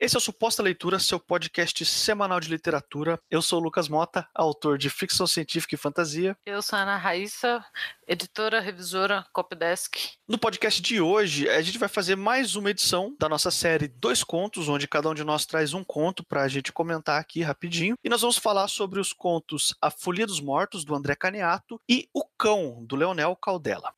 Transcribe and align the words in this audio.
Esse 0.00 0.16
é 0.16 0.18
o 0.18 0.20
Suposta 0.20 0.60
Leitura, 0.60 0.98
seu 0.98 1.20
podcast 1.20 1.84
semanal 1.84 2.40
de 2.40 2.48
literatura. 2.48 3.18
Eu 3.30 3.40
sou 3.40 3.60
o 3.60 3.62
Lucas 3.62 3.88
Mota, 3.88 4.28
autor 4.34 4.76
de 4.76 4.90
ficção 4.90 5.24
científica 5.24 5.76
e 5.76 5.78
fantasia. 5.78 6.36
Eu 6.44 6.60
sou 6.60 6.76
a 6.76 6.82
Ana 6.82 6.96
Raíssa, 6.96 7.64
editora, 8.06 8.60
revisora, 8.60 9.24
copydesk. 9.32 9.94
No 10.28 10.36
podcast 10.36 10.82
de 10.82 11.00
hoje, 11.00 11.48
a 11.48 11.62
gente 11.62 11.78
vai 11.78 11.88
fazer 11.88 12.16
mais 12.16 12.56
uma 12.56 12.70
edição 12.70 13.14
da 13.20 13.28
nossa 13.28 13.52
série 13.52 13.86
Dois 13.86 14.24
Contos, 14.24 14.68
onde 14.68 14.88
cada 14.88 15.08
um 15.08 15.14
de 15.14 15.22
nós 15.22 15.46
traz 15.46 15.72
um 15.72 15.84
conto 15.84 16.24
para 16.24 16.42
a 16.42 16.48
gente 16.48 16.72
comentar 16.72 17.20
aqui 17.20 17.40
rapidinho. 17.40 17.96
E 18.02 18.08
nós 18.08 18.20
vamos 18.20 18.36
falar 18.36 18.66
sobre 18.66 18.98
os 18.98 19.12
contos 19.12 19.76
A 19.80 19.92
Folia 19.92 20.26
dos 20.26 20.40
Mortos, 20.40 20.84
do 20.84 20.94
André 20.94 21.14
Caniato, 21.14 21.80
e 21.88 22.08
O 22.12 22.24
Cão, 22.36 22.84
do 22.84 22.96
Leonel 22.96 23.36
Caldela. 23.36 23.94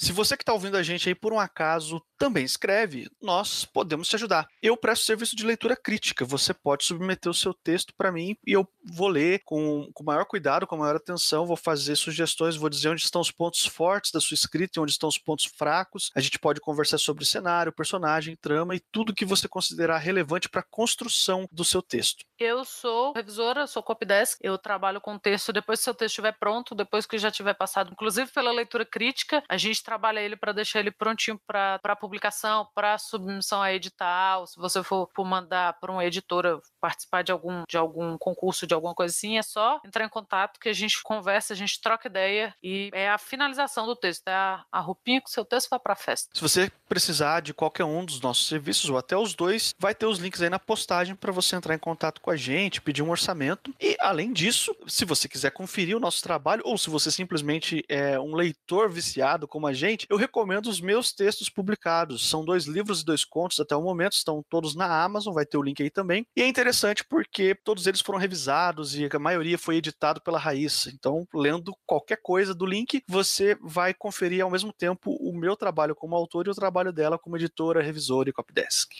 Se 0.00 0.12
você 0.12 0.34
que 0.34 0.42
está 0.42 0.54
ouvindo 0.54 0.78
a 0.78 0.82
gente 0.82 1.08
aí 1.10 1.14
por 1.14 1.30
um 1.30 1.38
acaso 1.38 2.02
também 2.20 2.44
escreve, 2.44 3.10
nós 3.18 3.64
podemos 3.64 4.06
te 4.06 4.14
ajudar. 4.14 4.46
Eu 4.62 4.76
presto 4.76 5.06
serviço 5.06 5.34
de 5.34 5.46
leitura 5.46 5.74
crítica. 5.74 6.22
Você 6.22 6.52
pode 6.52 6.84
submeter 6.84 7.30
o 7.30 7.34
seu 7.34 7.54
texto 7.54 7.94
para 7.96 8.12
mim 8.12 8.36
e 8.46 8.52
eu 8.52 8.68
vou 8.84 9.08
ler 9.08 9.40
com, 9.42 9.90
com 9.94 10.04
maior 10.04 10.26
cuidado, 10.26 10.66
com 10.66 10.76
maior 10.76 10.96
atenção, 10.96 11.46
vou 11.46 11.56
fazer 11.56 11.96
sugestões, 11.96 12.56
vou 12.56 12.68
dizer 12.68 12.90
onde 12.90 13.02
estão 13.02 13.22
os 13.22 13.30
pontos 13.30 13.64
fortes 13.64 14.12
da 14.12 14.20
sua 14.20 14.34
escrita 14.34 14.78
e 14.78 14.82
onde 14.82 14.92
estão 14.92 15.08
os 15.08 15.16
pontos 15.16 15.46
fracos. 15.46 16.10
A 16.14 16.20
gente 16.20 16.38
pode 16.38 16.60
conversar 16.60 16.98
sobre 16.98 17.24
cenário, 17.24 17.72
personagem, 17.72 18.36
trama 18.36 18.76
e 18.76 18.80
tudo 18.80 19.14
que 19.14 19.24
você 19.24 19.48
considerar 19.48 19.96
relevante 19.96 20.46
para 20.46 20.60
a 20.60 20.66
construção 20.70 21.48
do 21.50 21.64
seu 21.64 21.80
texto. 21.80 22.26
Eu 22.38 22.66
sou 22.66 23.14
revisora, 23.14 23.66
sou 23.66 23.82
copydesk. 23.82 24.38
Eu 24.42 24.58
trabalho 24.58 25.00
com 25.00 25.18
texto 25.18 25.54
depois 25.54 25.78
que 25.78 25.84
seu 25.84 25.94
texto 25.94 26.10
estiver 26.10 26.32
pronto, 26.32 26.74
depois 26.74 27.06
que 27.06 27.16
já 27.16 27.30
tiver 27.30 27.54
passado, 27.54 27.92
inclusive 27.92 28.30
pela 28.30 28.52
leitura 28.52 28.84
crítica. 28.84 29.42
A 29.48 29.56
gente 29.56 29.82
trabalha 29.82 30.20
ele 30.20 30.36
para 30.36 30.52
deixar 30.52 30.80
ele 30.80 30.90
prontinho 30.90 31.40
para 31.46 31.96
publicação, 32.10 32.66
para 32.74 32.98
submissão 32.98 33.62
a 33.62 33.72
edital. 33.72 34.44
Se 34.48 34.58
você 34.58 34.82
for, 34.82 35.08
for 35.14 35.24
mandar 35.24 35.78
para 35.78 35.92
uma 35.92 36.04
editora 36.04 36.60
participar 36.80 37.22
de 37.22 37.32
algum, 37.32 37.64
de 37.68 37.76
algum 37.76 38.16
concurso, 38.18 38.66
de 38.66 38.74
alguma 38.74 38.94
coisa 38.94 39.14
assim, 39.14 39.38
é 39.38 39.42
só 39.42 39.80
entrar 39.84 40.04
em 40.04 40.08
contato 40.08 40.58
que 40.58 40.68
a 40.68 40.72
gente 40.72 41.02
conversa, 41.02 41.52
a 41.52 41.56
gente 41.56 41.80
troca 41.80 42.08
ideia 42.08 42.54
e 42.62 42.90
é 42.92 43.10
a 43.10 43.18
finalização 43.18 43.86
do 43.86 43.94
texto, 43.94 44.26
é 44.28 44.32
a, 44.32 44.64
a 44.72 44.80
roupinha 44.80 45.20
que 45.20 45.28
o 45.28 45.32
seu 45.32 45.44
texto 45.44 45.68
vai 45.68 45.78
para 45.78 45.92
a 45.92 45.96
festa. 45.96 46.30
Se 46.32 46.40
você 46.40 46.72
precisar 46.88 47.40
de 47.40 47.52
qualquer 47.52 47.84
um 47.84 48.04
dos 48.04 48.20
nossos 48.20 48.46
serviços 48.46 48.88
ou 48.88 48.96
até 48.96 49.16
os 49.16 49.34
dois, 49.34 49.74
vai 49.78 49.94
ter 49.94 50.06
os 50.06 50.18
links 50.18 50.42
aí 50.42 50.50
na 50.50 50.58
postagem 50.58 51.14
para 51.14 51.32
você 51.32 51.56
entrar 51.56 51.74
em 51.74 51.78
contato 51.78 52.20
com 52.20 52.30
a 52.30 52.36
gente, 52.36 52.80
pedir 52.80 53.02
um 53.02 53.10
orçamento. 53.10 53.74
E 53.80 53.96
além 54.00 54.32
disso, 54.32 54.74
se 54.86 55.04
você 55.04 55.28
quiser 55.28 55.50
conferir 55.50 55.96
o 55.96 56.00
nosso 56.00 56.22
trabalho 56.22 56.62
ou 56.64 56.78
se 56.78 56.90
você 56.90 57.10
simplesmente 57.10 57.84
é 57.88 58.18
um 58.18 58.34
leitor 58.34 58.90
viciado 58.90 59.46
como 59.46 59.66
a 59.66 59.72
gente, 59.72 60.06
eu 60.08 60.16
recomendo 60.16 60.66
os 60.66 60.80
meus 60.80 61.12
textos 61.12 61.48
publicados. 61.48 62.28
São 62.28 62.44
dois 62.44 62.64
livros 62.64 63.02
e 63.02 63.04
dois 63.04 63.24
contos 63.24 63.60
até 63.60 63.76
o 63.76 63.82
momento, 63.82 64.12
estão 64.12 64.42
todos 64.48 64.74
na 64.74 65.02
Amazon, 65.02 65.34
vai 65.34 65.46
ter 65.46 65.58
o 65.58 65.62
link 65.62 65.82
aí 65.82 65.90
também. 65.90 66.26
E 66.36 66.42
é 66.42 66.48
interessante 66.48 66.69
porque 67.08 67.54
todos 67.54 67.86
eles 67.86 68.00
foram 68.00 68.18
revisados 68.18 68.94
e 68.94 69.08
a 69.10 69.18
maioria 69.18 69.58
foi 69.58 69.76
editado 69.76 70.20
pela 70.20 70.38
Raíssa. 70.38 70.90
Então, 70.90 71.26
lendo 71.34 71.72
qualquer 71.86 72.18
coisa 72.22 72.54
do 72.54 72.66
link, 72.66 73.02
você 73.08 73.56
vai 73.60 73.92
conferir 73.92 74.42
ao 74.42 74.50
mesmo 74.50 74.72
tempo 74.72 75.12
o 75.20 75.36
meu 75.36 75.56
trabalho 75.56 75.94
como 75.94 76.16
autor 76.16 76.46
e 76.46 76.50
o 76.50 76.54
trabalho 76.54 76.92
dela 76.92 77.18
como 77.18 77.36
editora, 77.36 77.82
revisora 77.82 78.30
e 78.30 78.32
copydesk. 78.32 78.90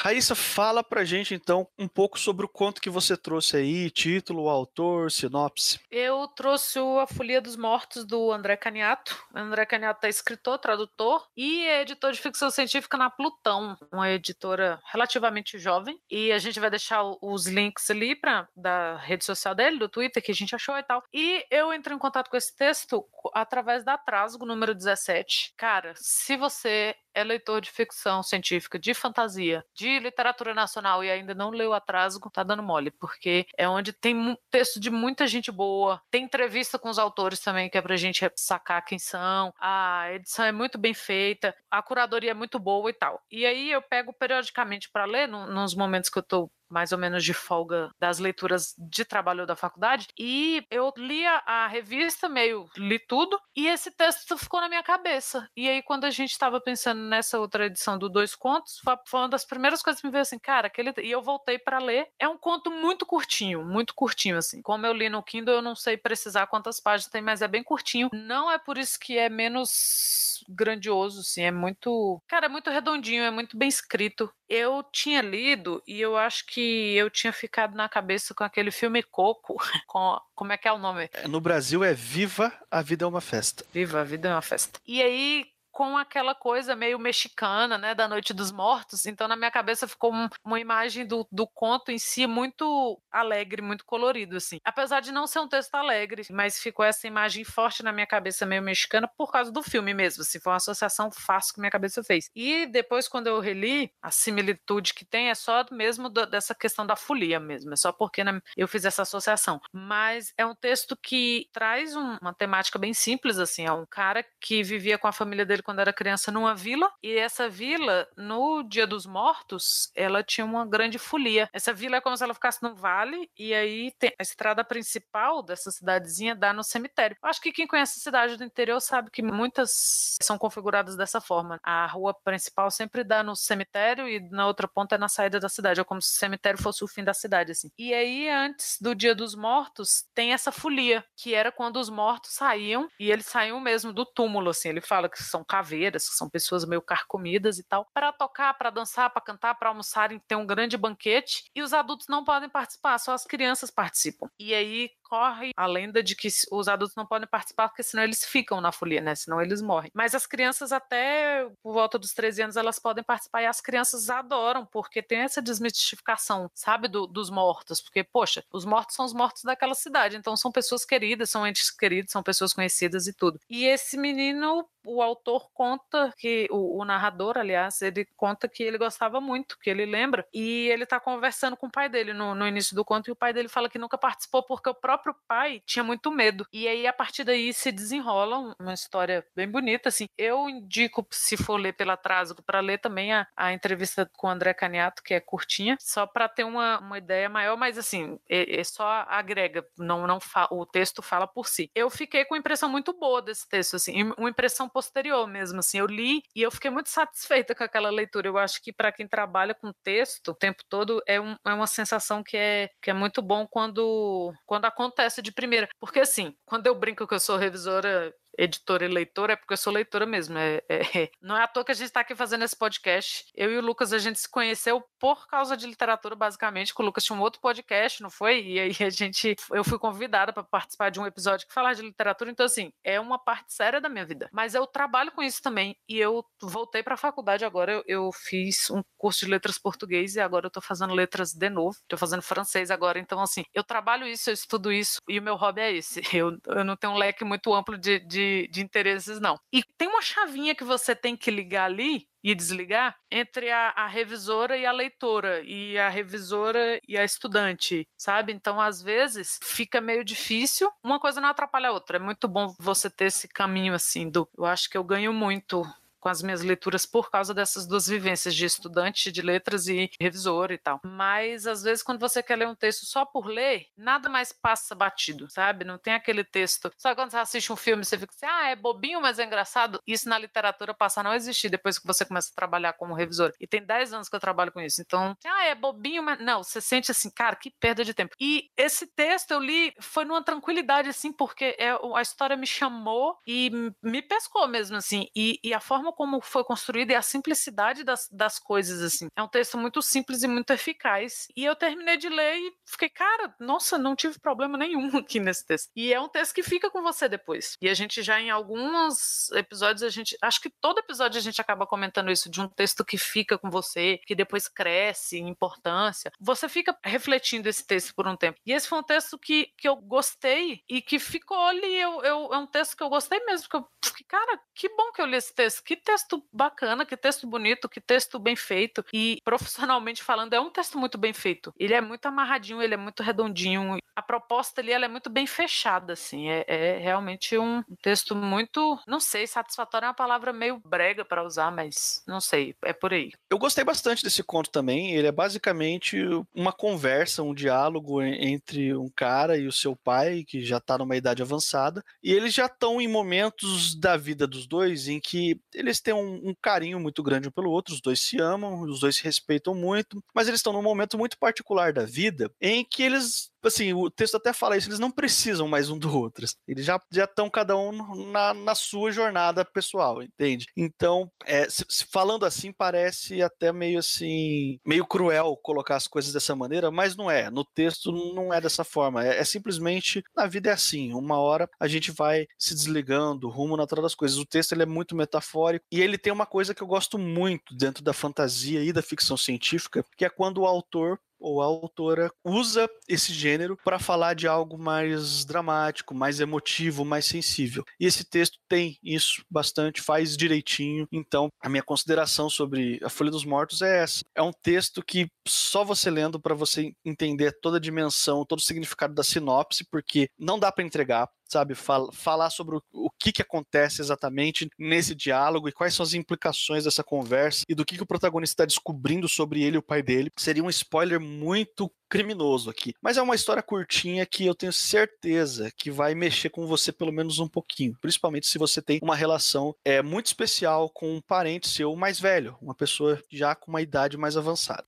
Raíssa, 0.00 0.36
fala 0.36 0.84
pra 0.84 1.04
gente 1.04 1.34
então 1.34 1.66
um 1.76 1.88
pouco 1.88 2.20
sobre 2.20 2.46
o 2.46 2.48
conto 2.48 2.80
que 2.80 2.88
você 2.88 3.16
trouxe 3.16 3.56
aí, 3.56 3.90
título, 3.90 4.48
autor, 4.48 5.10
sinopse. 5.10 5.80
Eu 5.90 6.28
trouxe 6.28 6.78
A 6.78 7.04
Folia 7.04 7.40
dos 7.40 7.56
Mortos 7.56 8.04
do 8.04 8.30
André 8.30 8.56
Caniato. 8.56 9.20
O 9.34 9.38
André 9.40 9.66
Caniato 9.66 10.06
é 10.06 10.08
escritor, 10.08 10.56
tradutor 10.58 11.26
e 11.36 11.66
é 11.66 11.82
editor 11.82 12.12
de 12.12 12.20
ficção 12.20 12.48
científica 12.48 12.96
na 12.96 13.10
Plutão, 13.10 13.76
uma 13.92 14.08
editora 14.08 14.80
relativamente 14.92 15.58
jovem. 15.58 16.00
E 16.08 16.30
a 16.30 16.38
gente 16.38 16.60
vai 16.60 16.70
deixar 16.70 17.02
os 17.20 17.48
links 17.48 17.90
ali 17.90 18.14
pra, 18.14 18.48
da 18.56 18.98
rede 18.98 19.24
social 19.24 19.52
dele, 19.52 19.80
do 19.80 19.88
Twitter, 19.88 20.22
que 20.22 20.30
a 20.30 20.34
gente 20.34 20.54
achou 20.54 20.78
e 20.78 20.82
tal. 20.84 21.02
E 21.12 21.44
eu 21.50 21.74
entrei 21.74 21.96
em 21.96 21.98
contato 21.98 22.30
com 22.30 22.36
esse 22.36 22.56
texto 22.56 23.04
através 23.34 23.82
da 23.82 23.98
Trasgo, 23.98 24.46
número 24.46 24.76
17. 24.76 25.54
Cara, 25.56 25.92
se 25.96 26.36
você 26.36 26.94
é 27.12 27.24
leitor 27.24 27.60
de 27.60 27.70
ficção 27.70 28.22
científica, 28.22 28.78
de 28.78 28.94
fantasia, 28.94 29.64
de 29.74 29.87
literatura 29.98 30.54
nacional 30.54 31.04
e 31.04 31.10
ainda 31.10 31.34
não 31.34 31.50
leu 31.50 31.72
Atrasgo, 31.72 32.30
tá 32.30 32.42
dando 32.42 32.62
mole, 32.62 32.90
porque 32.90 33.46
é 33.56 33.68
onde 33.68 33.92
tem 33.92 34.36
texto 34.50 34.80
de 34.80 34.90
muita 34.90 35.26
gente 35.26 35.52
boa, 35.52 36.00
tem 36.10 36.24
entrevista 36.24 36.78
com 36.78 36.88
os 36.88 36.98
autores 36.98 37.40
também, 37.40 37.70
que 37.70 37.78
é 37.78 37.82
pra 37.82 37.96
gente 37.96 38.28
sacar 38.36 38.84
quem 38.84 38.98
são, 38.98 39.52
a 39.60 40.12
edição 40.12 40.44
é 40.44 40.52
muito 40.52 40.76
bem 40.76 40.94
feita, 40.94 41.54
a 41.70 41.82
curadoria 41.82 42.32
é 42.32 42.34
muito 42.34 42.58
boa 42.58 42.90
e 42.90 42.92
tal. 42.92 43.22
E 43.30 43.46
aí 43.46 43.70
eu 43.70 43.82
pego 43.82 44.12
periodicamente 44.12 44.90
para 44.90 45.04
ler, 45.04 45.28
no, 45.28 45.46
nos 45.46 45.74
momentos 45.74 46.10
que 46.10 46.18
eu 46.18 46.22
tô 46.22 46.50
mais 46.68 46.92
ou 46.92 46.98
menos 46.98 47.24
de 47.24 47.34
folga 47.34 47.90
das 47.98 48.18
leituras 48.18 48.74
de 48.78 49.04
trabalho 49.04 49.46
da 49.46 49.56
faculdade, 49.56 50.08
e 50.18 50.64
eu 50.70 50.92
lia 50.96 51.42
a 51.46 51.66
revista, 51.66 52.28
meio 52.28 52.68
li 52.76 52.98
tudo, 52.98 53.40
e 53.56 53.66
esse 53.66 53.90
texto 53.90 54.36
ficou 54.36 54.60
na 54.60 54.68
minha 54.68 54.82
cabeça. 54.82 55.48
E 55.56 55.68
aí, 55.68 55.82
quando 55.82 56.04
a 56.04 56.10
gente 56.10 56.30
estava 56.30 56.60
pensando 56.60 57.00
nessa 57.00 57.38
outra 57.38 57.66
edição 57.66 57.98
do 57.98 58.08
Dois 58.08 58.34
Contos, 58.34 58.80
foi 59.06 59.20
uma 59.20 59.28
das 59.28 59.44
primeiras 59.44 59.82
coisas 59.82 60.00
que 60.00 60.06
me 60.06 60.12
veio 60.12 60.22
assim, 60.22 60.38
cara, 60.38 60.66
aquele. 60.66 60.92
E 60.98 61.10
eu 61.10 61.22
voltei 61.22 61.58
para 61.58 61.78
ler. 61.78 62.08
É 62.18 62.28
um 62.28 62.38
conto 62.38 62.70
muito 62.70 63.04
curtinho, 63.04 63.64
muito 63.64 63.94
curtinho, 63.94 64.38
assim. 64.38 64.62
Como 64.62 64.86
eu 64.86 64.92
li 64.92 65.08
no 65.08 65.22
Kindle, 65.22 65.56
eu 65.56 65.62
não 65.62 65.74
sei 65.74 65.96
precisar 65.96 66.46
quantas 66.46 66.80
páginas 66.80 67.10
tem, 67.10 67.22
mas 67.22 67.42
é 67.42 67.48
bem 67.48 67.62
curtinho. 67.62 68.08
Não 68.12 68.50
é 68.50 68.58
por 68.58 68.78
isso 68.78 68.98
que 68.98 69.16
é 69.18 69.28
menos 69.28 70.37
grandioso, 70.48 71.20
assim. 71.20 71.42
É 71.42 71.50
muito. 71.50 72.20
Cara, 72.26 72.46
é 72.46 72.48
muito 72.48 72.70
redondinho, 72.70 73.22
é 73.22 73.30
muito 73.30 73.56
bem 73.56 73.68
escrito. 73.68 74.30
Eu 74.48 74.82
tinha 74.92 75.20
lido 75.20 75.82
e 75.86 76.00
eu 76.00 76.16
acho 76.16 76.46
que 76.46 76.94
eu 76.96 77.10
tinha 77.10 77.32
ficado 77.32 77.76
na 77.76 77.88
cabeça 77.88 78.34
com 78.34 78.44
aquele 78.44 78.70
filme 78.70 79.02
Coco, 79.02 79.56
com 79.86 80.18
como 80.34 80.52
é 80.52 80.56
que 80.56 80.68
é 80.68 80.72
o 80.72 80.78
nome? 80.78 81.10
No 81.28 81.40
Brasil 81.40 81.82
é 81.82 81.92
Viva 81.92 82.52
a 82.70 82.80
Vida 82.80 83.04
é 83.04 83.08
uma 83.08 83.20
Festa. 83.20 83.64
Viva 83.72 84.00
a 84.00 84.04
Vida 84.04 84.28
é 84.28 84.32
uma 84.32 84.42
Festa. 84.42 84.80
E 84.86 85.02
aí 85.02 85.46
com 85.78 85.96
aquela 85.96 86.34
coisa 86.34 86.74
meio 86.74 86.98
mexicana, 86.98 87.78
né, 87.78 87.94
da 87.94 88.08
Noite 88.08 88.34
dos 88.34 88.50
Mortos. 88.50 89.06
Então, 89.06 89.28
na 89.28 89.36
minha 89.36 89.50
cabeça 89.50 89.86
ficou 89.86 90.12
um, 90.12 90.28
uma 90.44 90.58
imagem 90.58 91.06
do, 91.06 91.24
do 91.30 91.46
conto 91.46 91.92
em 91.92 91.98
si 92.00 92.26
muito 92.26 93.00
alegre, 93.12 93.62
muito 93.62 93.84
colorido, 93.84 94.38
assim. 94.38 94.58
Apesar 94.64 94.98
de 94.98 95.12
não 95.12 95.24
ser 95.24 95.38
um 95.38 95.46
texto 95.46 95.72
alegre, 95.76 96.22
mas 96.32 96.58
ficou 96.58 96.84
essa 96.84 97.06
imagem 97.06 97.44
forte 97.44 97.84
na 97.84 97.92
minha 97.92 98.08
cabeça 98.08 98.44
meio 98.44 98.60
mexicana 98.60 99.08
por 99.16 99.30
causa 99.30 99.52
do 99.52 99.62
filme 99.62 99.94
mesmo, 99.94 100.22
assim. 100.22 100.40
Foi 100.40 100.50
uma 100.50 100.56
associação 100.56 101.12
fácil 101.12 101.54
que 101.54 101.60
minha 101.60 101.70
cabeça 101.70 102.02
fez. 102.02 102.28
E 102.34 102.66
depois, 102.66 103.06
quando 103.06 103.28
eu 103.28 103.38
reli, 103.38 103.92
a 104.02 104.10
similitude 104.10 104.92
que 104.92 105.04
tem 105.04 105.30
é 105.30 105.34
só 105.36 105.64
mesmo 105.70 106.08
do, 106.08 106.26
dessa 106.26 106.56
questão 106.56 106.84
da 106.84 106.96
folia 106.96 107.38
mesmo. 107.38 107.72
É 107.72 107.76
só 107.76 107.92
porque 107.92 108.24
né, 108.24 108.40
eu 108.56 108.66
fiz 108.66 108.84
essa 108.84 109.02
associação. 109.02 109.60
Mas 109.72 110.34
é 110.36 110.44
um 110.44 110.56
texto 110.56 110.98
que 111.00 111.48
traz 111.52 111.94
um, 111.94 112.18
uma 112.20 112.34
temática 112.34 112.80
bem 112.80 112.92
simples, 112.92 113.38
assim. 113.38 113.64
É 113.64 113.70
um 113.70 113.86
cara 113.86 114.26
que 114.40 114.64
vivia 114.64 114.98
com 114.98 115.06
a 115.06 115.12
família 115.12 115.46
dele 115.46 115.62
quando 115.68 115.80
era 115.80 115.92
criança 115.92 116.32
numa 116.32 116.54
vila 116.54 116.90
e 117.02 117.14
essa 117.18 117.46
vila 117.46 118.08
no 118.16 118.62
Dia 118.62 118.86
dos 118.86 119.04
Mortos 119.04 119.90
ela 119.94 120.22
tinha 120.22 120.42
uma 120.46 120.64
grande 120.64 120.98
folia. 120.98 121.46
Essa 121.52 121.74
vila 121.74 121.96
é 121.96 122.00
como 122.00 122.16
se 122.16 122.24
ela 122.24 122.32
ficasse 122.32 122.62
num 122.62 122.74
vale 122.74 123.30
e 123.38 123.52
aí 123.52 123.92
a 124.18 124.22
estrada 124.22 124.64
principal 124.64 125.42
dessa 125.42 125.70
cidadezinha 125.70 126.34
dá 126.34 126.54
no 126.54 126.64
cemitério. 126.64 127.18
acho 127.22 127.38
que 127.42 127.52
quem 127.52 127.66
conhece 127.66 127.98
a 127.98 128.02
cidade 128.02 128.38
do 128.38 128.44
interior 128.44 128.80
sabe 128.80 129.10
que 129.10 129.20
muitas 129.20 130.16
são 130.22 130.38
configuradas 130.38 130.96
dessa 130.96 131.20
forma. 131.20 131.60
A 131.62 131.86
rua 131.86 132.14
principal 132.24 132.70
sempre 132.70 133.04
dá 133.04 133.22
no 133.22 133.36
cemitério 133.36 134.08
e 134.08 134.26
na 134.30 134.46
outra 134.46 134.66
ponta 134.66 134.94
é 134.94 134.98
na 134.98 135.08
saída 135.08 135.38
da 135.38 135.50
cidade. 135.50 135.82
É 135.82 135.84
como 135.84 136.00
se 136.00 136.16
o 136.16 136.18
cemitério 136.18 136.58
fosse 136.58 136.82
o 136.82 136.88
fim 136.88 137.04
da 137.04 137.12
cidade 137.12 137.52
assim. 137.52 137.68
E 137.76 137.92
aí 137.92 138.26
antes 138.30 138.78
do 138.80 138.94
Dia 138.94 139.14
dos 139.14 139.34
Mortos 139.34 140.06
tem 140.14 140.32
essa 140.32 140.50
folia 140.50 141.04
que 141.14 141.34
era 141.34 141.52
quando 141.52 141.76
os 141.76 141.90
mortos 141.90 142.32
saíam 142.32 142.88
e 142.98 143.10
eles 143.10 143.26
saíam 143.26 143.60
mesmo 143.60 143.92
do 143.92 144.06
túmulo 144.06 144.48
assim. 144.48 144.70
Ele 144.70 144.80
fala 144.80 145.10
que 145.10 145.22
são 145.22 145.44
caveiras, 145.58 146.08
que 146.08 146.14
são 146.14 146.30
pessoas 146.30 146.64
meio 146.64 146.80
carcomidas 146.80 147.58
e 147.58 147.64
tal, 147.64 147.90
para 147.92 148.12
tocar, 148.12 148.54
para 148.54 148.70
dançar, 148.70 149.10
para 149.10 149.20
cantar, 149.20 149.54
para 149.56 149.70
almoçarem, 149.70 150.20
ter 150.20 150.36
um 150.36 150.46
grande 150.46 150.76
banquete, 150.76 151.50
e 151.54 151.62
os 151.62 151.72
adultos 151.72 152.06
não 152.08 152.24
podem 152.24 152.48
participar, 152.48 152.98
só 152.98 153.12
as 153.12 153.24
crianças 153.24 153.70
participam. 153.70 154.28
E 154.38 154.54
aí 154.54 154.90
corre 155.08 155.52
a 155.56 155.66
lenda 155.66 156.02
de 156.02 156.14
que 156.14 156.28
os 156.52 156.68
adultos 156.68 156.94
não 156.94 157.06
podem 157.06 157.26
participar 157.26 157.68
porque 157.68 157.82
senão 157.82 158.04
eles 158.04 158.24
ficam 158.24 158.60
na 158.60 158.70
folia, 158.70 159.00
né? 159.00 159.14
Senão 159.14 159.40
eles 159.40 159.62
morrem. 159.62 159.90
Mas 159.94 160.14
as 160.14 160.26
crianças 160.26 160.70
até 160.72 161.48
por 161.62 161.72
volta 161.72 161.98
dos 161.98 162.12
13 162.12 162.42
anos 162.42 162.56
elas 162.56 162.78
podem 162.78 163.02
participar 163.02 163.42
e 163.42 163.46
as 163.46 163.60
crianças 163.60 164.10
adoram 164.10 164.66
porque 164.66 165.02
tem 165.02 165.20
essa 165.20 165.40
desmistificação, 165.40 166.50
sabe, 166.54 166.88
do, 166.88 167.06
dos 167.06 167.30
mortos, 167.30 167.80
porque 167.80 168.04
poxa, 168.04 168.44
os 168.52 168.64
mortos 168.64 168.94
são 168.94 169.04
os 169.04 169.12
mortos 169.12 169.42
daquela 169.42 169.74
cidade, 169.74 170.16
então 170.16 170.36
são 170.36 170.52
pessoas 170.52 170.84
queridas, 170.84 171.30
são 171.30 171.46
entes 171.46 171.70
queridos, 171.70 172.12
são 172.12 172.22
pessoas 172.22 172.52
conhecidas 172.52 173.06
e 173.06 173.12
tudo. 173.12 173.40
E 173.48 173.64
esse 173.64 173.96
menino 173.96 174.68
o 174.88 175.02
autor 175.02 175.50
conta 175.52 176.12
que, 176.16 176.48
o, 176.50 176.80
o, 176.80 176.84
narrador, 176.84 177.36
aliás, 177.36 177.82
ele 177.82 178.06
conta 178.16 178.48
que 178.48 178.62
ele 178.62 178.78
gostava 178.78 179.20
muito, 179.20 179.58
que 179.58 179.68
ele 179.68 179.84
lembra, 179.84 180.26
e 180.32 180.68
ele 180.68 180.86
tá 180.86 180.98
conversando 180.98 181.56
com 181.58 181.66
o 181.66 181.70
pai 181.70 181.90
dele 181.90 182.14
no, 182.14 182.34
no 182.34 182.48
início 182.48 182.74
do 182.74 182.84
conto, 182.84 183.08
e 183.08 183.12
o 183.12 183.16
pai 183.16 183.34
dele 183.34 183.48
fala 183.48 183.68
que 183.68 183.78
nunca 183.78 183.98
participou 183.98 184.42
porque 184.42 184.70
o 184.70 184.74
próprio 184.74 184.97
próprio 184.98 185.14
pai 185.26 185.62
tinha 185.64 185.82
muito 185.82 186.10
medo. 186.10 186.46
E 186.52 186.66
aí, 186.66 186.86
a 186.86 186.92
partir 186.92 187.24
daí, 187.24 187.52
se 187.52 187.70
desenrola 187.70 188.54
uma 188.58 188.74
história 188.74 189.24
bem 189.34 189.48
bonita, 189.48 189.88
assim. 189.88 190.06
Eu 190.16 190.48
indico, 190.48 191.06
se 191.10 191.36
for 191.36 191.56
ler 191.56 191.72
pela 191.72 191.96
Trásico, 191.96 192.42
para 192.42 192.60
ler 192.60 192.78
também 192.78 193.12
a, 193.12 193.26
a 193.36 193.52
entrevista 193.52 194.08
com 194.16 194.26
o 194.26 194.30
André 194.30 194.52
Caniato, 194.54 195.02
que 195.02 195.14
é 195.14 195.20
curtinha, 195.20 195.76
só 195.80 196.06
para 196.06 196.28
ter 196.28 196.44
uma, 196.44 196.78
uma 196.80 196.98
ideia 196.98 197.28
maior, 197.28 197.56
mas 197.56 197.78
assim, 197.78 198.18
é, 198.28 198.60
é 198.60 198.64
só 198.64 199.04
agrega, 199.08 199.64
não, 199.76 200.06
não 200.06 200.18
o 200.50 200.66
texto 200.66 201.02
fala 201.02 201.26
por 201.26 201.46
si. 201.46 201.70
Eu 201.74 201.90
fiquei 201.90 202.24
com 202.24 202.34
uma 202.34 202.38
impressão 202.38 202.68
muito 202.68 202.92
boa 202.92 203.22
desse 203.22 203.48
texto, 203.48 203.76
assim, 203.76 204.12
uma 204.16 204.30
impressão 204.30 204.68
posterior 204.68 205.26
mesmo, 205.26 205.60
assim, 205.60 205.78
eu 205.78 205.86
li 205.86 206.22
e 206.34 206.42
eu 206.42 206.50
fiquei 206.50 206.70
muito 206.70 206.88
satisfeita 206.88 207.54
com 207.54 207.64
aquela 207.64 207.90
leitura. 207.90 208.28
Eu 208.28 208.38
acho 208.38 208.62
que 208.62 208.72
para 208.72 208.92
quem 208.92 209.06
trabalha 209.06 209.54
com 209.54 209.72
texto 209.82 210.28
o 210.28 210.34
tempo 210.34 210.62
todo 210.68 211.02
é, 211.06 211.20
um, 211.20 211.36
é 211.46 211.52
uma 211.52 211.66
sensação 211.66 212.22
que 212.22 212.36
é, 212.36 212.70
que 212.82 212.90
é 212.90 212.94
muito 212.94 213.22
bom 213.22 213.46
quando, 213.46 214.32
quando 214.46 214.64
acontece 214.64 214.87
de 215.22 215.32
primeira. 215.32 215.68
Porque 215.80 216.00
assim, 216.00 216.34
quando 216.46 216.66
eu 216.66 216.74
brinco 216.74 217.06
que 217.06 217.14
eu 217.14 217.20
sou 217.20 217.36
revisora 217.36 218.12
editora 218.38 218.84
e 218.84 218.88
leitora, 218.88 219.32
é 219.32 219.36
porque 219.36 219.52
eu 219.52 219.56
sou 219.56 219.72
leitora 219.72 220.06
mesmo. 220.06 220.38
É, 220.38 220.62
é, 220.68 221.10
não 221.20 221.36
é 221.36 221.42
à 221.42 221.48
toa 221.48 221.64
que 221.64 221.72
a 221.72 221.74
gente 221.74 221.88
está 221.88 222.00
aqui 222.00 222.14
fazendo 222.14 222.44
esse 222.44 222.56
podcast. 222.56 223.26
Eu 223.34 223.52
e 223.52 223.58
o 223.58 223.60
Lucas, 223.60 223.92
a 223.92 223.98
gente 223.98 224.18
se 224.18 224.30
conheceu 224.30 224.82
por 224.98 225.26
causa 225.26 225.56
de 225.56 225.66
literatura, 225.66 226.14
basicamente, 226.14 226.74
que 226.74 226.80
o 226.80 226.84
Lucas 226.84 227.04
tinha 227.04 227.16
um 227.16 227.20
outro 227.20 227.40
podcast, 227.40 228.02
não 228.02 228.10
foi? 228.10 228.42
E 228.42 228.60
aí 228.60 228.76
a 228.80 228.90
gente, 228.90 229.36
eu 229.52 229.64
fui 229.64 229.78
convidada 229.78 230.32
para 230.32 230.44
participar 230.44 230.90
de 230.90 231.00
um 231.00 231.06
episódio 231.06 231.46
que 231.46 231.52
falava 231.52 231.74
de 231.74 231.82
literatura, 231.82 232.30
então 232.30 232.46
assim, 232.46 232.72
é 232.84 233.00
uma 233.00 233.18
parte 233.18 233.52
séria 233.52 233.80
da 233.80 233.88
minha 233.88 234.06
vida. 234.06 234.28
Mas 234.32 234.54
eu 234.54 234.66
trabalho 234.66 235.10
com 235.12 235.22
isso 235.22 235.42
também, 235.42 235.76
e 235.88 235.98
eu 235.98 236.24
voltei 236.40 236.82
para 236.82 236.94
a 236.94 236.98
faculdade 236.98 237.44
agora, 237.44 237.72
eu, 237.72 237.84
eu, 237.86 238.10
fiz 238.12 238.70
um 238.70 238.82
curso 238.96 239.24
de 239.24 239.30
letras 239.30 239.58
português 239.58 240.14
e 240.14 240.20
agora 240.20 240.46
eu 240.46 240.48
estou 240.48 240.62
fazendo 240.62 240.94
letras 240.94 241.32
de 241.32 241.50
novo, 241.50 241.76
estou 241.82 241.98
fazendo 241.98 242.22
francês 242.22 242.70
agora, 242.70 242.98
então 242.98 243.20
assim, 243.20 243.44
eu 243.54 243.64
trabalho 243.64 244.06
isso, 244.06 244.30
eu 244.30 244.34
estudo 244.34 244.72
isso, 244.72 245.00
e 245.08 245.18
o 245.18 245.22
meu 245.22 245.36
hobby 245.36 245.60
é 245.60 245.72
esse. 245.72 246.00
Eu, 246.18 246.36
eu 246.48 246.64
não 246.64 246.74
tenho 246.74 246.94
um 246.94 246.96
leque 246.96 247.24
muito 247.24 247.54
amplo 247.54 247.78
de, 247.78 248.00
de 248.00 248.27
de, 248.50 248.60
interesses, 248.60 249.20
não. 249.20 249.38
E 249.52 249.62
tem 249.76 249.88
uma 249.88 250.02
chavinha 250.02 250.54
que 250.54 250.64
você 250.64 250.94
tem 250.94 251.16
que 251.16 251.30
ligar 251.30 251.64
ali 251.64 252.06
e 252.22 252.34
desligar 252.34 252.96
entre 253.10 253.50
a, 253.50 253.70
a, 253.70 253.86
revisora 253.86 254.56
e 254.56 254.66
a 254.66 254.72
leitora, 254.72 255.40
e 255.44 255.78
a 255.78 255.88
revisora 255.88 256.80
e 256.86 256.96
a 256.96 257.04
estudante, 257.04 257.86
sabe? 257.96 258.32
Então, 258.32 258.60
às 258.60 258.82
vezes, 258.82 259.38
fica 259.42 259.80
meio 259.80 260.04
difícil, 260.04 260.70
uma 260.82 260.98
coisa 260.98 261.20
não 261.20 261.28
atrapalha 261.28 261.68
a 261.68 261.72
outra. 261.72 261.96
É 261.96 262.00
muito 262.00 262.26
bom 262.28 262.54
você 262.58 262.90
ter 262.90 263.06
esse 263.06 263.28
caminho 263.28 263.74
assim 263.74 264.10
do. 264.10 264.28
Eu 264.36 264.44
acho 264.44 264.68
que 264.68 264.76
eu 264.76 264.84
ganho 264.84 265.12
muito 265.12 265.64
com 266.08 266.12
as 266.12 266.22
minhas 266.22 266.42
leituras 266.42 266.86
por 266.86 267.10
causa 267.10 267.34
dessas 267.34 267.66
duas 267.66 267.86
vivências 267.86 268.34
de 268.34 268.46
estudante 268.46 269.12
de 269.12 269.20
letras 269.20 269.68
e 269.68 269.90
revisor 270.00 270.50
e 270.50 270.56
tal. 270.56 270.80
Mas 270.82 271.46
às 271.46 271.62
vezes 271.62 271.82
quando 271.82 272.00
você 272.00 272.22
quer 272.22 272.36
ler 272.36 272.48
um 272.48 272.54
texto 272.54 272.86
só 272.86 273.04
por 273.04 273.26
ler, 273.26 273.66
nada 273.76 274.08
mais 274.08 274.32
passa 274.32 274.74
batido, 274.74 275.30
sabe? 275.30 275.66
Não 275.66 275.76
tem 275.76 275.92
aquele 275.92 276.24
texto. 276.24 276.72
Sabe 276.78 276.96
quando 276.96 277.10
você 277.10 277.18
assiste 277.18 277.52
um 277.52 277.56
filme 277.56 277.84
você 277.84 277.98
fica 277.98 278.14
assim, 278.14 278.24
ah, 278.26 278.48
é 278.48 278.56
bobinho, 278.56 279.02
mas 279.02 279.18
é 279.18 279.24
engraçado? 279.24 279.82
Isso 279.86 280.08
na 280.08 280.18
literatura 280.18 280.72
passa 280.72 281.00
a 281.00 281.02
não 281.02 281.12
existir 281.12 281.50
depois 281.50 281.78
que 281.78 281.86
você 281.86 282.06
começa 282.06 282.30
a 282.32 282.34
trabalhar 282.34 282.72
como 282.72 282.94
revisor. 282.94 283.32
E 283.38 283.46
tem 283.46 283.62
10 283.62 283.92
anos 283.92 284.08
que 284.08 284.16
eu 284.16 284.20
trabalho 284.20 284.50
com 284.50 284.60
isso. 284.60 284.80
Então, 284.80 285.14
ah, 285.26 285.44
é 285.44 285.54
bobinho, 285.54 286.02
mas 286.02 286.18
não, 286.20 286.42
você 286.42 286.58
sente 286.58 286.90
assim, 286.90 287.10
cara, 287.10 287.36
que 287.36 287.50
perda 287.60 287.84
de 287.84 287.92
tempo. 287.92 288.14
E 288.18 288.48
esse 288.56 288.86
texto 288.86 289.32
eu 289.32 289.40
li 289.40 289.74
foi 289.78 290.06
numa 290.06 290.24
tranquilidade 290.24 290.88
assim, 290.88 291.12
porque 291.12 291.54
é, 291.58 291.78
a 291.94 292.00
história 292.00 292.36
me 292.36 292.46
chamou 292.46 293.18
e 293.26 293.50
me 293.82 294.00
pescou 294.00 294.48
mesmo 294.48 294.76
assim. 294.78 295.06
E, 295.14 295.38
e 295.44 295.52
a 295.52 295.60
forma 295.60 295.92
como 295.98 296.20
foi 296.20 296.44
construída 296.44 296.92
e 296.92 296.94
a 296.94 297.02
simplicidade 297.02 297.82
das, 297.82 298.08
das 298.12 298.38
coisas, 298.38 298.80
assim. 298.80 299.08
É 299.16 299.20
um 299.20 299.26
texto 299.26 299.58
muito 299.58 299.82
simples 299.82 300.22
e 300.22 300.28
muito 300.28 300.52
eficaz. 300.52 301.26
E 301.36 301.44
eu 301.44 301.56
terminei 301.56 301.96
de 301.96 302.08
ler 302.08 302.36
e 302.36 302.52
fiquei, 302.64 302.88
cara, 302.88 303.34
nossa, 303.40 303.76
não 303.76 303.96
tive 303.96 304.16
problema 304.20 304.56
nenhum 304.56 304.86
aqui 304.96 305.18
nesse 305.18 305.44
texto. 305.44 305.72
E 305.74 305.92
é 305.92 306.00
um 306.00 306.08
texto 306.08 306.32
que 306.34 306.44
fica 306.44 306.70
com 306.70 306.82
você 306.82 307.08
depois. 307.08 307.56
E 307.60 307.68
a 307.68 307.74
gente 307.74 308.00
já 308.00 308.20
em 308.20 308.30
alguns 308.30 309.28
episódios, 309.32 309.82
a 309.82 309.88
gente. 309.88 310.16
Acho 310.22 310.40
que 310.40 310.48
todo 310.48 310.78
episódio 310.78 311.18
a 311.18 311.20
gente 311.20 311.40
acaba 311.40 311.66
comentando 311.66 312.12
isso, 312.12 312.30
de 312.30 312.40
um 312.40 312.48
texto 312.48 312.84
que 312.84 312.96
fica 312.96 313.36
com 313.36 313.50
você, 313.50 313.98
que 314.06 314.14
depois 314.14 314.46
cresce 314.46 315.18
em 315.18 315.28
importância. 315.28 316.12
Você 316.20 316.48
fica 316.48 316.78
refletindo 316.84 317.48
esse 317.48 317.66
texto 317.66 317.92
por 317.92 318.06
um 318.06 318.16
tempo. 318.16 318.38
E 318.46 318.52
esse 318.52 318.68
foi 318.68 318.78
um 318.78 318.84
texto 318.84 319.18
que, 319.18 319.52
que 319.58 319.68
eu 319.68 319.74
gostei 319.74 320.62
e 320.68 320.80
que 320.80 321.00
ficou 321.00 321.38
ali. 321.38 321.74
Eu, 321.74 322.02
eu, 322.02 322.32
é 322.32 322.38
um 322.38 322.46
texto 322.46 322.76
que 322.76 322.84
eu 322.84 322.88
gostei 322.88 323.18
mesmo, 323.24 323.48
porque 323.48 323.56
eu 323.56 323.68
fiquei, 323.84 324.06
cara, 324.06 324.40
que 324.54 324.68
bom 324.76 324.92
que 324.92 325.02
eu 325.02 325.06
li 325.06 325.16
esse 325.16 325.34
texto, 325.34 325.64
que 325.64 325.76
texto 325.78 326.22
bacana, 326.32 326.84
que 326.84 326.96
texto 326.96 327.26
bonito, 327.26 327.68
que 327.68 327.80
texto 327.80 328.18
bem 328.18 328.36
feito. 328.36 328.84
E 328.92 329.18
profissionalmente 329.24 330.02
falando, 330.02 330.34
é 330.34 330.40
um 330.40 330.50
texto 330.50 330.78
muito 330.78 330.98
bem 330.98 331.12
feito. 331.12 331.52
Ele 331.58 331.74
é 331.74 331.80
muito 331.80 332.06
amarradinho, 332.06 332.62
ele 332.62 332.74
é 332.74 332.76
muito 332.76 333.02
redondinho. 333.02 333.78
A 333.94 334.02
proposta 334.02 334.60
ali 334.60 334.72
ela 334.72 334.84
é 334.84 334.88
muito 334.88 335.10
bem 335.10 335.26
fechada, 335.26 335.92
assim. 335.92 336.28
É, 336.28 336.44
é 336.46 336.78
realmente 336.78 337.36
um 337.38 337.62
texto 337.82 338.14
muito, 338.14 338.78
não 338.86 339.00
sei, 339.00 339.26
satisfatório 339.26 339.86
é 339.86 339.88
uma 339.88 339.94
palavra 339.94 340.32
meio 340.32 340.60
brega 340.64 341.04
para 341.04 341.24
usar, 341.24 341.50
mas 341.50 342.02
não 342.06 342.20
sei, 342.20 342.54
é 342.62 342.72
por 342.72 342.92
aí. 342.92 343.12
Eu 343.30 343.38
gostei 343.38 343.64
bastante 343.64 344.02
desse 344.02 344.22
conto 344.22 344.50
também. 344.50 344.94
Ele 344.94 345.06
é 345.06 345.12
basicamente 345.12 345.98
uma 346.34 346.52
conversa, 346.52 347.22
um 347.22 347.34
diálogo 347.34 348.02
entre 348.02 348.74
um 348.74 348.88
cara 348.88 349.36
e 349.36 349.46
o 349.46 349.52
seu 349.52 349.74
pai, 349.74 350.24
que 350.26 350.42
já 350.42 350.60
tá 350.60 350.78
numa 350.78 350.96
idade 350.96 351.22
avançada, 351.22 351.84
e 352.02 352.12
eles 352.12 352.34
já 352.34 352.46
estão 352.46 352.80
em 352.80 352.88
momentos 352.88 353.74
da 353.74 353.96
vida 353.96 354.26
dos 354.26 354.46
dois 354.46 354.88
em 354.88 355.00
que 355.00 355.40
eles 355.68 355.80
têm 355.80 355.94
um, 355.94 356.30
um, 356.30 356.34
carinho 356.40 356.80
muito 356.80 357.02
grande 357.02 357.28
um 357.28 357.32
pelo 357.32 357.50
outro, 357.50 357.74
os 357.74 357.80
dois 357.80 358.00
se 358.00 358.20
amam, 358.20 358.62
os 358.62 358.80
dois 358.80 358.96
se 358.96 359.04
respeitam 359.04 359.54
muito, 359.54 360.02
mas 360.14 360.26
eles 360.28 360.40
estão 360.40 360.52
num 360.52 360.62
momento 360.62 360.98
muito 360.98 361.18
particular 361.18 361.72
da 361.72 361.84
vida 361.84 362.30
em 362.40 362.64
que 362.64 362.82
eles 362.82 363.30
assim, 363.46 363.72
o 363.72 363.90
texto 363.90 364.16
até 364.16 364.32
fala 364.32 364.56
isso, 364.56 364.68
eles 364.68 364.78
não 364.78 364.90
precisam 364.90 365.46
mais 365.46 365.70
um 365.70 365.78
do 365.78 365.96
outro. 365.96 366.26
Eles 366.46 366.64
já 366.64 366.80
estão 366.92 367.30
cada 367.30 367.56
um 367.56 368.10
na, 368.10 368.34
na 368.34 368.54
sua 368.54 368.90
jornada 368.90 369.44
pessoal, 369.44 370.02
entende? 370.02 370.46
Então, 370.56 371.10
é, 371.24 371.48
se, 371.48 371.64
se 371.68 371.84
falando 371.84 372.24
assim, 372.24 372.52
parece 372.52 373.22
até 373.22 373.52
meio 373.52 373.78
assim, 373.78 374.58
meio 374.66 374.86
cruel 374.86 375.36
colocar 375.42 375.76
as 375.76 375.86
coisas 375.86 376.12
dessa 376.12 376.34
maneira, 376.34 376.70
mas 376.70 376.96
não 376.96 377.10
é. 377.10 377.30
No 377.30 377.44
texto 377.44 377.92
não 377.92 378.32
é 378.32 378.40
dessa 378.40 378.64
forma. 378.64 379.04
É, 379.04 379.18
é 379.18 379.24
simplesmente, 379.24 380.02
na 380.16 380.26
vida 380.26 380.50
é 380.50 380.52
assim. 380.52 380.92
Uma 380.92 381.18
hora 381.18 381.48
a 381.60 381.68
gente 381.68 381.92
vai 381.92 382.26
se 382.38 382.54
desligando, 382.54 383.28
rumo 383.28 383.56
natural 383.56 383.82
das 383.82 383.94
coisas. 383.94 384.18
O 384.18 384.26
texto 384.26 384.52
ele 384.52 384.62
é 384.62 384.66
muito 384.66 384.96
metafórico 384.96 385.64
e 385.70 385.80
ele 385.80 385.98
tem 385.98 386.12
uma 386.12 386.26
coisa 386.26 386.54
que 386.54 386.62
eu 386.62 386.66
gosto 386.66 386.98
muito 386.98 387.54
dentro 387.54 387.82
da 387.82 387.92
fantasia 387.92 388.62
e 388.62 388.72
da 388.72 388.82
ficção 388.82 389.16
científica, 389.16 389.84
que 389.96 390.04
é 390.04 390.10
quando 390.10 390.38
o 390.38 390.46
autor 390.46 390.98
ou 391.18 391.42
a 391.42 391.46
autora 391.46 392.10
usa 392.24 392.68
esse 392.88 393.12
gênero 393.12 393.56
para 393.64 393.78
falar 393.78 394.14
de 394.14 394.26
algo 394.26 394.58
mais 394.58 395.24
dramático, 395.24 395.94
mais 395.94 396.20
emotivo, 396.20 396.84
mais 396.84 397.06
sensível. 397.06 397.64
E 397.78 397.86
esse 397.86 398.04
texto 398.04 398.38
tem 398.48 398.78
isso 398.82 399.22
bastante, 399.30 399.80
faz 399.80 400.16
direitinho. 400.16 400.86
Então, 400.92 401.28
a 401.40 401.48
minha 401.48 401.62
consideração 401.62 402.28
sobre 402.30 402.78
A 402.82 402.88
Folha 402.88 403.10
dos 403.10 403.24
Mortos 403.24 403.62
é 403.62 403.82
essa. 403.82 404.04
É 404.14 404.22
um 404.22 404.32
texto 404.32 404.82
que 404.82 405.08
só 405.26 405.64
você 405.64 405.90
lendo 405.90 406.20
para 406.20 406.34
você 406.34 406.72
entender 406.84 407.38
toda 407.40 407.58
a 407.58 407.60
dimensão, 407.60 408.24
todo 408.24 408.38
o 408.38 408.42
significado 408.42 408.94
da 408.94 409.02
sinopse, 409.02 409.64
porque 409.70 410.08
não 410.18 410.38
dá 410.38 410.50
para 410.50 410.64
entregar 410.64 411.08
sabe, 411.28 411.54
fal 411.54 411.92
falar 411.92 412.30
sobre 412.30 412.56
o, 412.56 412.62
o 412.72 412.90
que, 412.90 413.12
que 413.12 413.22
acontece 413.22 413.82
exatamente 413.82 414.48
nesse 414.58 414.94
diálogo 414.94 415.48
e 415.48 415.52
quais 415.52 415.74
são 415.74 415.84
as 415.84 415.94
implicações 415.94 416.64
dessa 416.64 416.82
conversa 416.82 417.44
e 417.48 417.54
do 417.54 417.64
que, 417.64 417.76
que 417.76 417.82
o 417.82 417.86
protagonista 417.86 418.32
está 418.32 418.46
descobrindo 418.46 419.08
sobre 419.08 419.42
ele 419.42 419.56
e 419.56 419.58
o 419.58 419.62
pai 419.62 419.82
dele. 419.82 420.10
Seria 420.16 420.42
um 420.42 420.48
spoiler 420.48 420.98
muito 421.08 421.72
criminoso 421.88 422.50
aqui. 422.50 422.74
Mas 422.82 422.96
é 422.96 423.02
uma 423.02 423.14
história 423.14 423.42
curtinha 423.42 424.04
que 424.04 424.26
eu 424.26 424.34
tenho 424.34 424.52
certeza 424.52 425.50
que 425.56 425.70
vai 425.70 425.94
mexer 425.94 426.28
com 426.28 426.46
você 426.46 426.70
pelo 426.70 426.92
menos 426.92 427.18
um 427.18 427.28
pouquinho. 427.28 427.76
Principalmente 427.80 428.26
se 428.26 428.38
você 428.38 428.60
tem 428.60 428.78
uma 428.82 428.94
relação 428.94 429.54
é, 429.64 429.80
muito 429.82 430.06
especial 430.06 430.68
com 430.68 430.96
um 430.96 431.00
parente 431.00 431.48
seu 431.48 431.74
mais 431.74 431.98
velho, 431.98 432.36
uma 432.40 432.54
pessoa 432.54 433.02
já 433.10 433.34
com 433.34 433.50
uma 433.50 433.62
idade 433.62 433.96
mais 433.96 434.16
avançada. 434.16 434.64